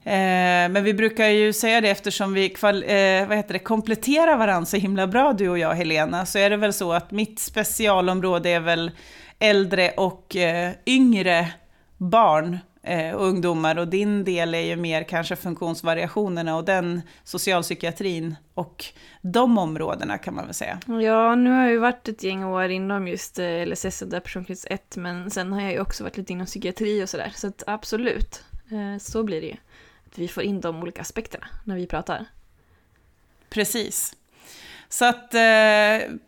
Eh, 0.05 0.69
men 0.71 0.85
vi 0.85 0.95
brukar 0.95 1.26
ju 1.26 1.52
säga 1.52 1.81
det 1.81 1.90
eftersom 1.90 2.35
vi 2.35 2.49
kval, 2.49 2.83
eh, 2.83 3.28
vad 3.28 3.37
heter 3.37 3.52
det, 3.52 3.59
kompletterar 3.59 4.37
varandra 4.37 4.67
så 4.67 4.76
himla 4.76 5.07
bra 5.07 5.33
du 5.33 5.49
och 5.49 5.59
jag 5.59 5.75
Helena, 5.75 6.26
så 6.26 6.38
är 6.38 6.50
det 6.50 6.57
väl 6.57 6.73
så 6.73 6.93
att 6.93 7.11
mitt 7.11 7.38
specialområde 7.38 8.50
är 8.50 8.61
väl 8.61 8.90
äldre 9.38 9.90
och 9.90 10.37
eh, 10.37 10.73
yngre 10.87 11.52
barn 11.97 12.59
eh, 12.83 13.15
och 13.15 13.27
ungdomar 13.27 13.79
och 13.79 13.89
din 13.89 14.25
del 14.25 14.55
är 14.55 14.61
ju 14.61 14.77
mer 14.77 15.03
kanske 15.03 15.37
funktionsvariationerna 15.37 16.57
och 16.57 16.65
den 16.65 17.03
socialpsykiatrin 17.25 18.37
och 18.55 18.85
de 19.23 19.59
områdena 19.59 20.19
kan 20.19 20.35
man 20.35 20.45
väl 20.45 20.55
säga. 20.55 20.81
Ja, 20.87 21.35
nu 21.35 21.51
har 21.51 21.63
jag 21.63 21.71
ju 21.71 21.79
varit 21.79 22.09
ett 22.09 22.23
gäng 22.23 22.45
år 22.45 22.69
inom 22.69 23.09
just 23.09 23.39
eh, 23.39 23.67
LSS 23.67 24.03
och 24.03 24.11
personkrets 24.11 24.67
1 24.71 24.97
men 24.97 25.31
sen 25.31 25.53
har 25.53 25.61
jag 25.61 25.73
ju 25.73 25.81
också 25.81 26.05
varit 26.05 26.17
lite 26.17 26.33
inom 26.33 26.47
psykiatri 26.47 27.05
och 27.05 27.09
sådär 27.09 27.33
så 27.35 27.47
att 27.47 27.63
absolut, 27.67 28.45
eh, 28.71 28.99
så 29.01 29.23
blir 29.23 29.41
det 29.41 29.47
ju. 29.47 29.57
Att 30.07 30.19
vi 30.19 30.29
får 30.29 30.43
in 30.43 30.61
de 30.61 30.83
olika 30.83 31.01
aspekterna 31.01 31.47
när 31.65 31.77
vi 31.77 31.87
pratar. 31.87 32.27
Precis. 33.51 34.15
Så 34.88 35.04
att, 35.04 35.35
eh, 35.35 35.40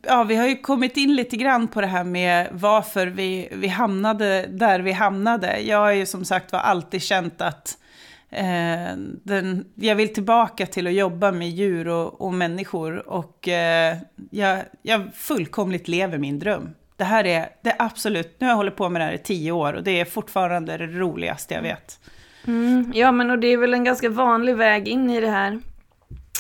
ja, 0.03 0.25
vi 0.29 0.37
har 0.37 0.49
ju 0.49 0.57
kommit 0.57 0.97
in 0.97 1.15
lite 1.15 1.37
grann 1.37 1.69
på 1.69 1.81
det 1.81 1.87
här 1.87 2.05
med 2.05 2.49
varför 2.51 3.07
vi, 3.07 3.49
vi 3.53 3.69
hamnade 3.69 4.47
där 4.47 4.81
vi 4.81 4.93
hamnade. 4.93 5.61
Jag 5.61 5.79
har 5.79 5.93
ju 5.93 6.07
som 6.07 6.25
sagt 6.25 6.53
var 6.53 6.61
alltid 6.61 7.03
känt 7.03 7.41
att 7.41 7.79
eh, 8.31 8.97
den, 9.23 9.65
jag 9.75 9.95
vill 9.95 10.15
tillbaka 10.15 10.67
till 10.67 10.87
att 10.87 10.93
jobba 10.93 11.33
med 11.33 11.51
djur 11.51 11.89
och, 11.89 12.21
och 12.21 12.35
människor 12.35 13.09
och 13.09 13.49
eh, 13.49 13.97
jag, 14.31 14.59
jag 14.83 15.03
fullkomligt 15.15 15.89
lever 15.89 16.19
min 16.19 16.39
dröm. 16.39 16.71
Det 16.97 17.05
här 17.05 17.27
är 17.27 17.49
det 17.63 17.77
absolut, 17.79 18.37
nu 18.41 18.47
har 18.47 18.53
jag 18.53 18.57
hållit 18.57 18.77
på 18.77 18.89
med 18.89 19.01
det 19.01 19.05
här 19.05 19.13
i 19.13 19.19
tio 19.19 19.53
år 19.53 19.73
och 19.73 19.83
det 19.83 20.01
är 20.01 20.05
fortfarande 20.05 20.77
det 20.77 20.87
roligaste 20.87 21.55
jag 21.55 21.63
vet. 21.63 22.01
Mm, 22.47 22.93
ja, 22.95 23.13
men 23.13 23.31
och 23.31 23.39
det 23.39 23.47
är 23.47 23.57
väl 23.57 23.75
en 23.75 23.85
ganska 23.85 24.09
vanlig 24.09 24.57
väg 24.57 24.89
in 24.89 25.11
i 25.11 25.21
det 25.21 25.31
här 25.31 25.61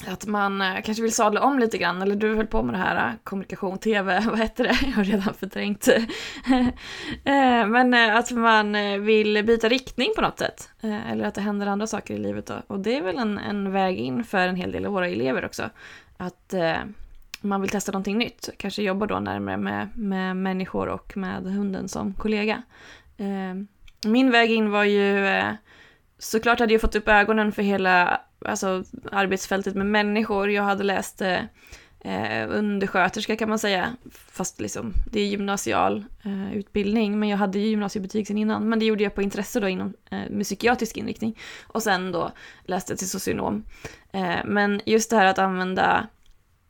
att 0.09 0.27
man 0.27 0.63
eh, 0.63 0.83
kanske 0.83 1.03
vill 1.03 1.15
sadla 1.15 1.43
om 1.43 1.59
lite 1.59 1.79
grann, 1.79 2.03
eller 2.03 2.17
du 2.17 2.35
höll 2.35 2.47
på 2.47 2.63
med 2.63 2.75
det 2.75 2.79
här 2.79 3.09
eh, 3.09 3.13
kommunikation, 3.25 3.79
tv, 3.79 4.21
vad 4.31 4.39
heter 4.39 4.65
det? 4.65 4.79
Jag 4.83 4.93
har 4.93 5.05
redan 5.05 5.35
förträngt. 5.35 5.89
Eh, 7.25 7.67
men 7.67 7.95
att 7.95 8.31
man 8.31 8.73
vill 9.05 9.45
byta 9.45 9.69
riktning 9.69 10.13
på 10.17 10.23
något 10.23 10.39
sätt, 10.39 10.71
eller 10.81 11.25
att 11.25 11.35
det 11.35 11.41
händer 11.41 11.67
andra 11.67 11.87
saker 11.87 12.15
i 12.15 12.19
livet 12.19 12.47
då. 12.47 12.55
Och 12.67 12.81
det 12.81 12.97
är 12.97 13.03
väl 13.03 13.19
en, 13.19 13.39
en 13.39 13.73
väg 13.73 13.99
in 13.99 14.25
för 14.25 14.49
en 14.49 14.57
hel 14.57 14.73
del 14.73 14.87
av 14.87 14.93
våra 14.93 15.09
elever 15.09 15.45
också. 15.45 15.71
Att 16.17 16.55
man 17.41 17.61
vill 17.61 17.71
testa 17.71 17.93
någonting 17.93 18.19
nytt, 18.19 18.49
kanske 18.57 18.83
jobba 18.83 19.07
då 19.07 19.21
närmare 19.21 19.57
med, 19.57 19.89
med 19.99 20.37
människor 20.37 20.89
och 20.89 21.17
med 21.17 21.43
hunden 21.43 21.89
som 21.89 22.15
kollega. 22.15 22.63
Min 24.05 24.31
väg 24.31 24.51
in 24.51 24.71
var 24.71 24.85
ju 24.85 25.27
såklart 26.21 26.61
hade 26.61 26.73
jag 26.73 26.81
fått 26.81 26.97
upp 26.97 27.09
ögonen 27.09 27.53
för 27.53 27.63
hela 27.63 28.21
alltså, 28.45 28.85
arbetsfältet 29.13 29.75
med 29.75 29.87
människor. 29.87 30.51
Jag 30.51 30.63
hade 30.63 30.85
läst 30.85 31.21
eh, 31.23 31.41
eh, 32.01 32.51
undersköterska 32.51 33.37
kan 33.37 33.49
man 33.49 33.59
säga, 33.59 33.97
fast 34.11 34.61
liksom, 34.61 34.93
det 35.11 35.21
är 35.21 35.27
gymnasial 35.27 36.05
eh, 36.23 36.57
utbildning, 36.57 37.19
men 37.19 37.29
jag 37.29 37.39
hade 37.39 37.59
ju 37.59 37.67
gymnasiebetyg 37.67 38.27
sen 38.27 38.39
innan, 38.39 38.69
men 38.69 38.79
det 38.79 38.85
gjorde 38.85 39.03
jag 39.03 39.15
på 39.15 39.23
intresse 39.23 39.61
då 39.61 39.69
inom 39.69 39.95
eh, 40.11 40.31
med 40.31 40.45
psykiatrisk 40.45 40.97
inriktning. 40.97 41.39
Och 41.67 41.83
sen 41.83 42.13
då 42.13 42.31
läste 42.65 42.93
jag 42.93 42.99
till 42.99 43.11
socionom. 43.11 43.65
Eh, 44.13 44.45
men 44.45 44.81
just 44.85 45.11
det 45.11 45.17
här 45.17 45.27
att 45.27 45.39
använda 45.39 46.07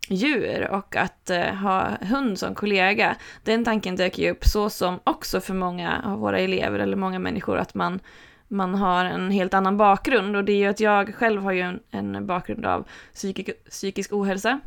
djur 0.09 0.69
och 0.71 0.97
att 0.97 1.31
eh, 1.31 1.55
ha 1.55 1.89
hund 2.01 2.39
som 2.39 2.55
kollega, 2.55 3.17
den 3.45 3.65
tanken 3.65 3.97
dök 3.97 4.19
ju 4.19 4.31
upp 4.31 4.45
så 4.45 4.71
som 4.71 5.01
också 5.05 5.41
för 5.41 5.55
många 5.55 6.03
av 6.05 6.19
våra 6.19 6.39
elever 6.39 6.79
eller 6.79 6.97
många 6.97 7.19
människor 7.19 7.59
att 7.59 7.75
man 7.75 8.01
man 8.51 8.75
har 8.75 9.05
en 9.05 9.31
helt 9.31 9.55
annan 9.55 9.77
bakgrund 9.77 10.37
och 10.37 10.45
det 10.45 10.53
är 10.53 10.57
ju 10.57 10.67
att 10.67 10.81
jag 10.81 11.15
själv 11.15 11.43
har 11.43 11.53
ju 11.53 11.61
en, 11.61 11.81
en 11.91 12.27
bakgrund 12.27 12.67
av 12.67 12.89
psykisk, 13.15 13.51
psykisk 13.71 14.13
ohälsa 14.13 14.61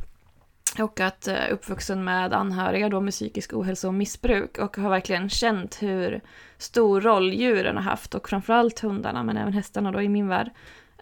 och 0.79 0.99
att 0.99 1.27
eh, 1.27 1.51
uppvuxen 1.51 2.03
med 2.03 2.33
anhöriga 2.33 2.89
då 2.89 3.01
med 3.01 3.13
psykisk 3.13 3.53
ohälsa 3.53 3.87
och 3.87 3.93
missbruk 3.93 4.57
och 4.57 4.77
har 4.77 4.89
verkligen 4.89 5.29
känt 5.29 5.81
hur 5.81 6.21
stor 6.57 7.01
roll 7.01 7.33
djuren 7.33 7.75
har 7.75 7.83
haft 7.83 8.15
och 8.15 8.29
framförallt 8.29 8.79
hundarna 8.79 9.23
men 9.23 9.37
även 9.37 9.53
hästarna 9.53 9.91
då 9.91 10.01
i 10.01 10.09
min 10.09 10.27
värld 10.27 10.49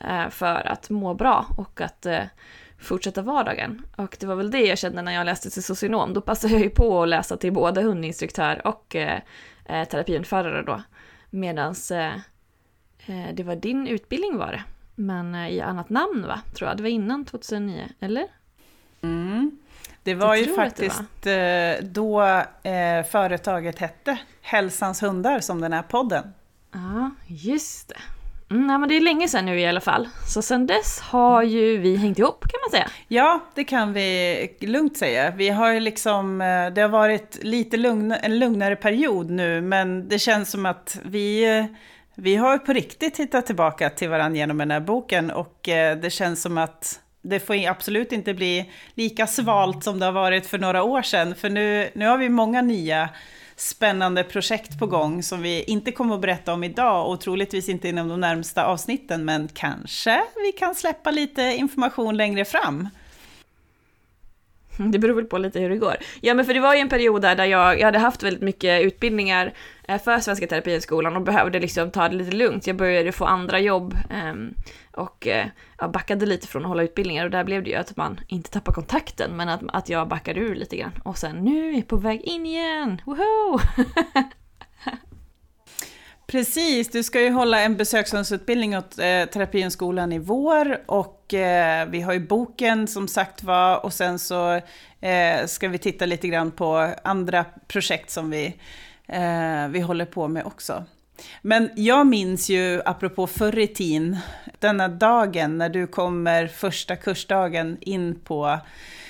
eh, 0.01 0.29
för 0.29 0.67
att 0.67 0.89
må 0.89 1.13
bra 1.13 1.45
och 1.57 1.81
att 1.81 2.05
eh, 2.05 2.23
fortsätta 2.79 3.21
vardagen. 3.21 3.81
Och 3.95 4.17
det 4.19 4.25
var 4.25 4.35
väl 4.35 4.51
det 4.51 4.61
jag 4.61 4.77
kände 4.77 5.01
när 5.01 5.11
jag 5.11 5.25
läste 5.25 5.50
till 5.50 5.63
socionom. 5.63 6.13
Då 6.13 6.21
passade 6.21 6.53
jag 6.53 6.63
ju 6.63 6.69
på 6.69 7.03
att 7.03 7.09
läsa 7.09 7.38
till 7.38 7.53
både 7.53 7.81
hundinstruktör 7.81 8.67
och 8.67 8.95
eh, 8.95 9.19
terapinförare 9.65 10.63
då. 10.63 10.81
Medans 11.29 11.91
Eh, 11.91 12.11
det 13.34 13.43
var 13.43 13.55
din 13.55 13.88
utbildning 13.88 14.38
var 14.38 14.51
det. 14.51 14.63
Men 15.01 15.36
eh, 15.36 15.50
i 15.50 15.62
annat 15.62 15.89
namn 15.89 16.25
va? 16.27 16.41
Tror 16.55 16.70
jag. 16.70 16.77
Det 16.77 16.84
var 16.84 16.89
innan 16.89 17.25
2009, 17.25 17.89
eller? 18.00 18.27
Mm. 19.01 19.51
Det 20.03 20.15
var 20.15 20.36
ju 20.36 20.55
faktiskt 20.55 21.25
var. 21.25 21.31
Eh, 21.34 21.75
då 21.81 22.22
eh, 22.63 23.03
företaget 23.12 23.79
hette 23.79 24.17
Hälsans 24.41 25.03
hundar 25.03 25.39
som 25.39 25.62
den 25.62 25.74
här 25.74 25.81
podden. 25.81 26.34
Ja, 26.72 27.12
just 27.27 27.89
det. 27.89 27.98
Mm, 28.50 28.67
nej, 28.67 28.77
men 28.77 28.89
det 28.89 28.96
är 28.96 29.01
länge 29.01 29.27
sedan 29.27 29.46
nu 29.46 29.60
i 29.60 29.67
alla 29.67 29.81
fall. 29.81 30.10
Så 30.27 30.41
sedan 30.41 30.67
dess 30.67 31.00
har 31.00 31.43
ju 31.43 31.77
vi 31.77 31.96
hängt 31.96 32.20
ihop 32.20 32.41
kan 32.41 32.60
man 32.65 32.72
säga. 32.72 32.89
Ja, 33.08 33.39
det 33.55 33.63
kan 33.63 33.93
vi 33.93 34.58
lugnt 34.60 34.98
säga. 34.98 35.31
Vi 35.31 35.50
har 35.50 35.72
ju 35.72 35.79
liksom, 35.79 36.38
det 36.75 36.81
har 36.81 36.89
varit 36.89 37.43
lite 37.43 37.77
lugn, 37.77 38.12
en 38.12 38.39
lugnare 38.39 38.75
period 38.75 39.29
nu, 39.29 39.62
men 39.62 40.08
det 40.08 40.20
känns 40.20 40.51
som 40.51 40.65
att 40.65 41.00
vi 41.03 41.46
vi 42.24 42.36
har 42.36 42.58
på 42.58 42.74
riktigt 42.74 43.20
hittat 43.20 43.46
tillbaka 43.46 43.90
till 43.90 44.10
varandra 44.10 44.38
genom 44.38 44.58
den 44.58 44.72
här 44.72 44.80
boken 44.80 45.32
och 45.32 45.70
eh, 45.70 45.98
det 45.98 46.10
känns 46.10 46.42
som 46.42 46.58
att 46.58 47.00
det 47.22 47.40
får 47.40 47.68
absolut 47.68 48.12
inte 48.12 48.34
bli 48.34 48.72
lika 48.96 49.28
svalt 49.28 49.84
som 49.84 50.00
det 50.00 50.06
har 50.06 50.13
varit 50.13 50.48
för 50.48 50.58
några 50.58 50.84
år 50.84 51.01
sedan. 51.01 51.36
För 51.36 51.50
nu, 51.50 51.90
nu 51.94 52.08
har 52.08 52.18
vi 52.18 52.30
många 52.30 52.62
nya 52.62 53.10
spännande 53.56 54.24
projekt 54.24 54.80
på 54.80 54.88
gång 54.88 55.24
som 55.24 55.42
vi 55.42 55.63
inte 55.63 55.92
kommer 55.92 56.16
att 56.16 56.22
berätta 56.22 56.54
om 56.54 56.63
idag 56.63 57.10
och 57.10 57.22
troligtvis 57.22 57.70
inte 57.70 57.90
inom 57.90 58.08
de 58.08 58.20
närmsta 58.20 58.66
avsnitten, 58.66 59.25
men 59.25 59.48
kanske 59.48 60.22
vi 60.46 60.51
kan 60.51 60.75
släppa 60.75 61.12
lite 61.12 61.42
information 61.42 62.18
längre 62.18 62.46
fram. 62.46 62.90
Det 64.89 65.00
beror 65.00 65.15
väl 65.15 65.25
på 65.25 65.38
lite 65.38 65.59
hur 65.59 65.69
det 65.69 65.77
går. 65.77 65.95
Ja 66.21 66.33
men 66.33 66.45
för 66.45 66.53
det 66.53 66.59
var 66.59 66.75
ju 66.75 66.79
en 66.79 66.89
period 66.89 67.21
där 67.21 67.45
jag, 67.45 67.79
jag 67.79 67.85
hade 67.85 68.00
haft 68.00 68.23
väldigt 68.23 68.41
mycket 68.41 68.81
utbildningar 68.81 69.53
eh, 69.88 70.01
för 70.01 70.19
Svenska 70.19 70.47
Terapihögskolan 70.47 71.15
och 71.15 71.21
behövde 71.21 71.59
liksom 71.59 71.91
ta 71.91 72.09
det 72.09 72.15
lite 72.15 72.35
lugnt. 72.35 72.67
Jag 72.67 72.75
började 72.75 73.11
få 73.11 73.25
andra 73.25 73.59
jobb 73.59 73.97
ehm, 74.09 74.53
och 74.91 75.27
eh, 75.27 75.45
jag 75.79 75.91
backade 75.91 76.25
lite 76.25 76.47
från 76.47 76.61
att 76.61 76.67
hålla 76.67 76.83
utbildningar 76.83 77.25
och 77.25 77.31
där 77.31 77.43
blev 77.43 77.63
det 77.63 77.69
ju 77.69 77.75
att 77.75 77.97
man 77.97 78.19
inte 78.27 78.50
tappar 78.50 78.73
kontakten 78.73 79.38
men 79.38 79.50
att, 79.50 79.61
att 79.67 79.89
jag 79.89 80.07
backade 80.07 80.39
ur 80.39 80.55
lite 80.55 80.77
grann. 80.77 80.91
Och 81.03 81.17
sen 81.17 81.35
nu 81.35 81.69
är 81.69 81.75
jag 81.75 81.88
på 81.88 81.95
väg 81.95 82.21
in 82.21 82.45
igen, 82.45 83.01
woho! 83.05 83.59
Precis, 86.27 86.89
du 86.89 87.03
ska 87.03 87.21
ju 87.21 87.29
hålla 87.29 87.61
en 87.61 87.77
besökshundsutbildning 87.77 88.77
åt 88.77 89.00
eh, 89.00 89.25
terapinskolan 89.25 90.11
i 90.11 90.19
vår 90.19 90.81
och 90.85 91.21
eh, 91.33 91.85
vi 91.85 92.01
har 92.01 92.13
ju 92.13 92.19
boken 92.19 92.88
som 92.88 93.07
sagt 93.07 93.43
var 93.43 93.85
och 93.85 93.93
sen 93.93 94.19
så 94.19 94.61
eh, 95.01 95.45
ska 95.45 95.67
vi 95.67 95.77
titta 95.77 96.05
lite 96.05 96.27
grann 96.27 96.51
på 96.51 96.93
andra 97.03 97.45
projekt 97.67 98.09
som 98.09 98.29
vi, 98.29 98.45
eh, 99.07 99.67
vi 99.69 99.79
håller 99.79 100.05
på 100.05 100.27
med 100.27 100.45
också. 100.45 100.83
Men 101.41 101.69
jag 101.75 102.07
minns 102.07 102.50
ju, 102.50 102.81
apropå 102.85 103.27
förr 103.27 103.59
i 103.59 103.67
tiden, 103.67 104.17
denna 104.59 104.88
dagen 104.88 105.57
när 105.57 105.69
du 105.69 105.88
kommer 105.88 106.47
första 106.47 106.95
kursdagen 106.95 107.77
in 107.81 108.19
på 108.19 108.59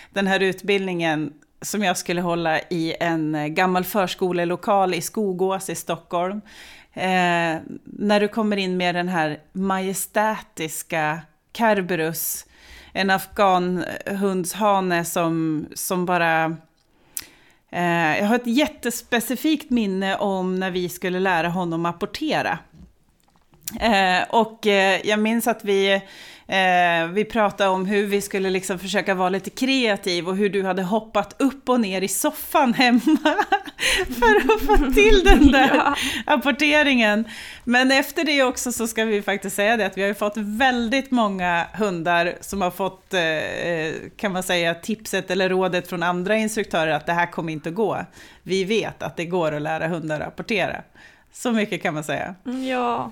den 0.09 0.27
här 0.27 0.39
utbildningen 0.39 1.33
som 1.61 1.83
jag 1.83 1.97
skulle 1.97 2.21
hålla 2.21 2.59
i 2.59 2.95
en 2.99 3.55
gammal 3.55 3.83
förskolelokal 3.83 4.93
i 4.93 5.01
Skogås 5.01 5.69
i 5.69 5.75
Stockholm. 5.75 6.41
Eh, 6.93 7.57
när 7.83 8.19
du 8.19 8.27
kommer 8.27 8.57
in 8.57 8.77
med 8.77 8.95
den 8.95 9.07
här 9.07 9.39
majestätiska 9.51 11.21
Kerberus, 11.53 12.45
en 12.93 13.09
afghanhundshane 13.09 14.97
eh, 14.97 15.03
som, 15.03 15.65
som 15.73 16.05
bara... 16.05 16.57
Eh, 17.69 18.19
jag 18.19 18.25
har 18.25 18.35
ett 18.35 18.47
jättespecifikt 18.47 19.69
minne 19.69 20.17
om 20.17 20.55
när 20.55 20.71
vi 20.71 20.89
skulle 20.89 21.19
lära 21.19 21.49
honom 21.49 21.85
apportera. 21.85 22.59
Eh, 23.79 24.29
och 24.29 24.67
eh, 24.67 24.99
jag 25.03 25.19
minns 25.19 25.47
att 25.47 25.63
vi 25.63 26.01
Eh, 26.51 27.07
vi 27.07 27.25
pratade 27.25 27.69
om 27.69 27.85
hur 27.85 28.07
vi 28.07 28.21
skulle 28.21 28.49
liksom 28.49 28.79
försöka 28.79 29.15
vara 29.15 29.29
lite 29.29 29.49
kreativ 29.49 30.27
och 30.27 30.35
hur 30.35 30.49
du 30.49 30.63
hade 30.63 30.83
hoppat 30.83 31.41
upp 31.41 31.69
och 31.69 31.79
ner 31.79 32.01
i 32.01 32.07
soffan 32.07 32.73
hemma 32.73 32.99
för 34.19 34.53
att 34.53 34.61
få 34.61 34.93
till 34.93 35.21
den 35.23 35.47
där 35.51 35.71
ja. 35.73 35.95
apporteringen. 36.25 37.25
Men 37.63 37.91
efter 37.91 38.23
det 38.23 38.43
också 38.43 38.71
så 38.71 38.87
ska 38.87 39.05
vi 39.05 39.21
faktiskt 39.21 39.55
säga 39.55 39.77
det 39.77 39.85
att 39.85 39.97
vi 39.97 40.01
har 40.01 40.07
ju 40.07 40.13
fått 40.13 40.37
väldigt 40.37 41.11
många 41.11 41.65
hundar 41.73 42.33
som 42.41 42.61
har 42.61 42.71
fått, 42.71 43.13
eh, 43.13 44.09
kan 44.17 44.31
man 44.31 44.43
säga, 44.43 44.73
tipset 44.73 45.31
eller 45.31 45.49
rådet 45.49 45.87
från 45.87 46.03
andra 46.03 46.35
instruktörer 46.35 46.91
att 46.91 47.05
det 47.05 47.13
här 47.13 47.31
kommer 47.31 47.53
inte 47.53 47.69
att 47.69 47.75
gå. 47.75 48.05
Vi 48.43 48.63
vet 48.63 49.03
att 49.03 49.17
det 49.17 49.25
går 49.25 49.51
att 49.51 49.61
lära 49.61 49.87
hundar 49.87 50.19
att 50.19 50.27
apportera. 50.27 50.81
Så 51.33 51.51
mycket 51.51 51.81
kan 51.81 51.93
man 51.93 52.03
säga. 52.03 52.35
Ja, 52.69 53.11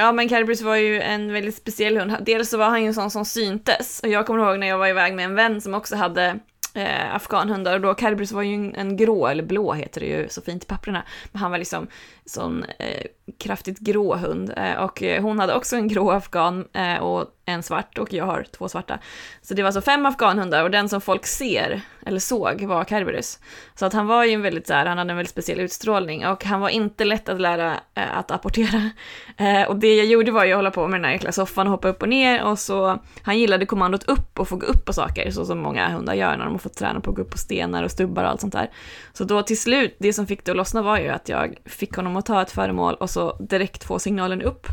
Ja 0.00 0.12
men 0.12 0.28
Calibris 0.28 0.62
var 0.62 0.76
ju 0.76 1.00
en 1.00 1.32
väldigt 1.32 1.56
speciell 1.56 1.98
hund. 1.98 2.16
Dels 2.20 2.50
så 2.50 2.58
var 2.58 2.68
han 2.68 2.82
ju 2.82 2.86
en 2.86 2.94
sån 2.94 3.10
som 3.10 3.24
syntes. 3.24 4.00
Och 4.02 4.08
jag 4.08 4.26
kommer 4.26 4.44
ihåg 4.44 4.58
när 4.58 4.66
jag 4.66 4.78
var 4.78 4.88
iväg 4.88 5.14
med 5.14 5.24
en 5.24 5.34
vän 5.34 5.60
som 5.60 5.74
också 5.74 5.96
hade 5.96 6.38
eh, 6.74 7.14
afghanhundar 7.14 7.74
och 7.74 7.80
då 7.80 7.94
Calibris 7.94 8.32
var 8.32 8.42
ju 8.42 8.54
en, 8.54 8.74
en 8.74 8.96
grå, 8.96 9.26
eller 9.26 9.42
blå 9.42 9.72
heter 9.72 10.00
det 10.00 10.06
ju 10.06 10.28
så 10.28 10.42
fint 10.42 10.64
i 10.64 10.66
papperna. 10.66 11.02
Men 11.32 11.42
han 11.42 11.50
var 11.50 11.58
liksom 11.58 11.86
sån 12.26 12.64
eh, 12.78 13.06
kraftigt 13.38 13.78
grå 13.78 14.16
hund 14.16 14.52
eh, 14.56 14.84
och 14.84 15.02
eh, 15.02 15.22
hon 15.22 15.38
hade 15.38 15.54
också 15.54 15.76
en 15.76 15.88
grå 15.88 16.10
afghan 16.10 16.68
eh, 16.72 16.96
och 16.96 17.26
en 17.50 17.62
svart 17.62 17.98
och 17.98 18.12
jag 18.12 18.24
har 18.24 18.46
två 18.58 18.68
svarta. 18.68 18.98
Så 19.42 19.54
det 19.54 19.62
var 19.62 19.66
alltså 19.66 19.80
fem 19.80 20.06
afghanhundar 20.06 20.64
och 20.64 20.70
den 20.70 20.88
som 20.88 21.00
folk 21.00 21.26
ser, 21.26 21.80
eller 22.06 22.20
såg, 22.20 22.62
var 22.62 22.84
Kerberus. 22.84 23.38
Så 23.74 23.86
att 23.86 23.92
han 23.92 24.06
var 24.06 24.24
ju 24.24 24.32
en 24.32 24.42
väldigt 24.42 24.66
så 24.66 24.74
här, 24.74 24.86
han 24.86 24.98
hade 24.98 25.10
en 25.10 25.16
väldigt 25.16 25.30
speciell 25.30 25.60
utstrålning 25.60 26.26
och 26.26 26.44
han 26.44 26.60
var 26.60 26.68
inte 26.68 27.04
lätt 27.04 27.28
att 27.28 27.40
lära 27.40 27.72
eh, 27.94 28.18
att 28.18 28.30
apportera. 28.30 28.90
Eh, 29.36 29.62
och 29.62 29.76
det 29.76 29.94
jag 29.94 30.06
gjorde 30.06 30.32
var 30.32 30.44
ju 30.44 30.52
att 30.52 30.56
hålla 30.56 30.70
på 30.70 30.88
med 30.88 31.00
den 31.00 31.04
här 31.04 31.12
jäkla 31.12 31.32
soffan 31.32 31.66
och 31.66 31.70
hoppa 31.70 31.88
upp 31.88 32.02
och 32.02 32.08
ner 32.08 32.42
och 32.42 32.58
så, 32.58 32.98
han 33.22 33.38
gillade 33.38 33.66
kommandot 33.66 34.04
upp 34.04 34.38
och 34.38 34.48
få 34.48 34.56
gå 34.56 34.66
upp 34.66 34.84
på 34.84 34.92
saker, 34.92 35.30
så 35.30 35.44
som 35.44 35.58
många 35.58 35.88
hundar 35.88 36.14
gör 36.14 36.36
när 36.36 36.44
de 36.44 36.52
har 36.52 36.58
fått 36.58 36.74
träna 36.74 37.00
på 37.00 37.10
att 37.10 37.16
gå 37.16 37.22
upp 37.22 37.30
på 37.30 37.38
stenar 37.38 37.82
och 37.82 37.90
stubbar 37.90 38.24
och 38.24 38.30
allt 38.30 38.40
sånt 38.40 38.52
där. 38.52 38.70
Så 39.12 39.24
då 39.24 39.42
till 39.42 39.60
slut, 39.60 39.96
det 39.98 40.12
som 40.12 40.26
fick 40.26 40.44
det 40.44 40.50
att 40.50 40.56
lossna 40.56 40.82
var 40.82 40.98
ju 40.98 41.08
att 41.08 41.28
jag 41.28 41.54
fick 41.64 41.94
honom 41.94 42.16
att 42.16 42.26
ta 42.26 42.42
ett 42.42 42.50
föremål 42.50 42.94
och 42.94 43.10
så 43.10 43.36
direkt 43.36 43.84
få 43.84 43.98
signalen 43.98 44.42
upp 44.42 44.66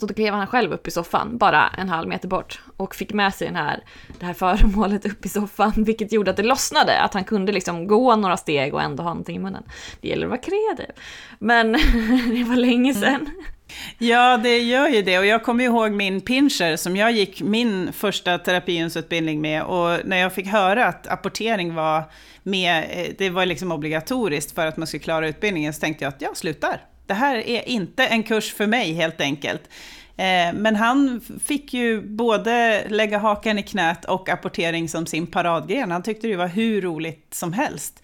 så 0.00 0.06
då 0.06 0.14
klev 0.14 0.34
han 0.34 0.46
själv 0.46 0.72
upp 0.72 0.88
i 0.88 0.90
soffan, 0.90 1.38
bara 1.38 1.68
en 1.68 1.88
halv 1.88 2.08
meter 2.08 2.28
bort, 2.28 2.62
och 2.76 2.94
fick 2.94 3.12
med 3.12 3.34
sig 3.34 3.46
den 3.46 3.56
här, 3.56 3.84
det 4.20 4.26
här 4.26 4.34
föremålet 4.34 5.06
upp 5.06 5.26
i 5.26 5.28
soffan, 5.28 5.72
vilket 5.76 6.12
gjorde 6.12 6.30
att 6.30 6.36
det 6.36 6.42
lossnade, 6.42 7.00
att 7.00 7.14
han 7.14 7.24
kunde 7.24 7.52
liksom 7.52 7.86
gå 7.86 8.16
några 8.16 8.36
steg 8.36 8.74
och 8.74 8.82
ändå 8.82 9.02
ha 9.02 9.10
någonting 9.10 9.36
i 9.36 9.38
munnen. 9.38 9.62
Det 10.00 10.08
gäller 10.08 10.26
att 10.26 10.30
vara 10.30 10.40
kreativ. 10.40 10.94
Men 11.38 11.72
det 12.30 12.44
var 12.44 12.56
länge 12.56 12.90
Mm. 12.90 13.02
sedan. 13.02 13.30
Ja, 13.98 14.36
det 14.36 14.58
gör 14.58 14.88
ju 14.88 15.02
det. 15.02 15.18
Och 15.18 15.26
jag 15.26 15.42
kommer 15.42 15.64
ihåg 15.64 15.90
min 15.92 16.20
pinscher 16.20 16.76
som 16.76 16.96
jag 16.96 17.12
gick 17.12 17.42
min 17.42 17.92
första 17.92 18.38
terapihundsutbildning 18.38 19.40
med. 19.40 19.62
Och 19.62 19.98
när 20.04 20.16
jag 20.16 20.32
fick 20.34 20.46
höra 20.46 20.86
att 20.86 21.06
apportering 21.06 21.74
var 21.74 22.02
med, 22.42 22.84
eh, 22.90 23.14
det 23.18 23.30
var 23.30 23.46
liksom 23.46 23.72
obligatoriskt 23.72 24.54
för 24.54 24.66
att 24.66 24.76
man 24.76 24.86
skulle 24.86 25.02
klara 25.02 25.28
utbildningen, 25.28 25.72
så 25.74 25.80
tänkte 25.80 26.04
jag 26.04 26.08
att 26.14 26.22
jag 26.22 26.36
slutar. 26.36 26.80
Det 27.06 27.14
här 27.14 27.36
är 27.36 27.68
inte 27.68 28.06
en 28.06 28.22
kurs 28.22 28.54
för 28.54 28.66
mig 28.66 28.92
helt 28.92 29.20
enkelt. 29.20 29.62
Eh, 30.16 30.54
men 30.54 30.76
han 30.76 31.20
fick 31.44 31.74
ju 31.74 32.00
både 32.00 32.84
lägga 32.88 33.18
hakan 33.18 33.58
i 33.58 33.62
knät 33.62 34.04
och 34.04 34.28
apportering 34.28 34.88
som 34.88 35.06
sin 35.06 35.26
paradgren. 35.26 35.90
Han 35.90 36.02
tyckte 36.02 36.26
det 36.26 36.36
var 36.36 36.48
hur 36.48 36.82
roligt 36.82 37.34
som 37.34 37.52
helst. 37.52 38.02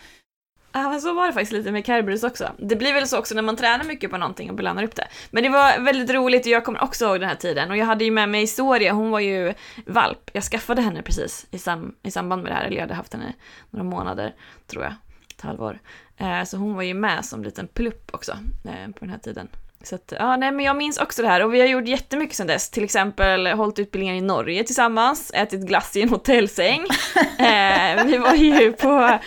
Ja, 0.73 0.90
men 0.90 1.00
så 1.00 1.12
var 1.12 1.26
det 1.26 1.33
faktiskt 1.33 1.52
lite 1.52 1.73
med 1.73 1.87
Kerberus 1.87 2.23
också. 2.23 2.52
Det 2.59 2.76
blir 2.76 2.92
väl 2.92 3.09
så 3.09 3.19
också 3.19 3.35
när 3.35 3.42
man 3.42 3.57
tränar 3.57 3.85
mycket 3.85 4.11
på 4.11 4.16
någonting 4.16 4.50
och 4.50 4.57
belönar 4.57 4.83
upp 4.83 4.97
det. 4.97 5.09
Men 5.30 5.42
det 5.42 5.49
var 5.49 5.80
väldigt 5.80 6.11
roligt 6.11 6.47
och 6.47 6.52
jag 6.52 6.64
kommer 6.64 6.83
också 6.83 7.04
ihåg 7.04 7.21
den 7.21 7.28
här 7.28 7.37
tiden. 7.37 7.71
Och 7.71 7.76
jag 7.76 7.87
hade 7.87 8.04
ju 8.04 8.11
med 8.11 8.28
mig 8.28 8.47
Soria, 8.47 8.92
hon 8.92 9.11
var 9.11 9.21
ju 9.21 9.54
valp. 9.87 10.30
Jag 10.33 10.45
skaffade 10.45 10.83
henne 10.83 11.02
precis 11.02 11.47
i, 11.50 11.59
sam 11.59 11.95
i 12.02 12.11
samband 12.11 12.42
med 12.42 12.52
det 12.52 12.57
här, 12.57 12.64
eller 12.64 12.76
jag 12.76 12.83
hade 12.83 12.95
haft 12.95 13.12
henne 13.12 13.35
några 13.71 13.85
månader, 13.85 14.35
tror 14.66 14.85
jag. 14.85 14.95
Ett 15.37 15.40
halvår. 15.40 15.78
Eh, 16.21 16.45
så 16.45 16.57
hon 16.57 16.75
var 16.77 16.83
ju 16.83 16.95
med 16.95 17.25
som 17.25 17.45
liten 17.45 17.69
plupp 17.69 18.11
också 18.15 18.33
eh, 18.65 18.93
på 18.93 18.99
den 19.00 19.11
här 19.11 19.19
tiden. 19.19 19.49
Så 19.83 19.95
att, 19.95 20.12
ja, 20.19 20.37
nej, 20.37 20.53
men 20.53 20.65
jag 20.65 20.77
minns 20.77 20.99
också 20.99 21.23
det 21.23 21.29
här 21.29 21.45
och 21.45 21.55
vi 21.55 21.61
har 21.61 21.67
gjort 21.67 21.89
jättemycket 21.89 22.37
sedan 22.37 22.47
dess. 22.47 22.71
Till 22.71 22.85
exempel 22.85 23.47
hållit 23.47 23.79
utbildningar 23.79 24.15
i 24.15 24.21
Norge 24.21 24.65
tillsammans, 24.65 25.31
ätit 25.35 25.67
glass 25.67 25.97
i 25.97 26.03
en 26.03 26.09
hotellsäng. 26.09 26.81
eh, 27.39 28.05
vi 28.05 28.19
var 28.19 28.35
ju 28.35 28.73
på, 28.73 29.19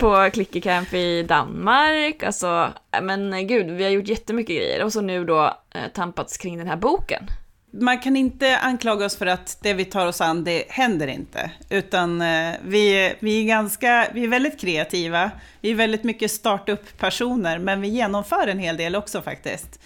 på 0.00 0.30
Clicker 0.32 0.94
i 0.94 1.22
Danmark. 1.22 2.22
Alltså, 2.22 2.72
eh, 2.92 3.02
men 3.02 3.46
gud, 3.46 3.70
vi 3.70 3.84
har 3.84 3.90
gjort 3.90 4.08
jättemycket 4.08 4.56
grejer. 4.56 4.84
Och 4.84 4.92
så 4.92 5.00
nu 5.00 5.24
då 5.24 5.56
eh, 5.74 5.88
tampats 5.94 6.38
kring 6.38 6.58
den 6.58 6.68
här 6.68 6.76
boken. 6.76 7.22
Man 7.70 7.98
kan 7.98 8.16
inte 8.16 8.58
anklaga 8.58 9.06
oss 9.06 9.16
för 9.16 9.26
att 9.26 9.58
det 9.62 9.74
vi 9.74 9.84
tar 9.84 10.06
oss 10.06 10.20
an, 10.20 10.44
det 10.44 10.64
händer 10.68 11.06
inte. 11.06 11.50
Utan 11.70 12.20
eh, 12.20 12.54
vi, 12.64 13.14
vi, 13.18 13.40
är 13.40 13.44
ganska, 13.44 14.08
vi 14.12 14.24
är 14.24 14.28
väldigt 14.28 14.60
kreativa, 14.60 15.30
vi 15.60 15.70
är 15.70 15.74
väldigt 15.74 16.04
mycket 16.04 16.30
startup-personer, 16.30 17.58
men 17.58 17.80
vi 17.80 17.88
genomför 17.88 18.46
en 18.46 18.58
hel 18.58 18.76
del 18.76 18.96
också 18.96 19.22
faktiskt. 19.22 19.80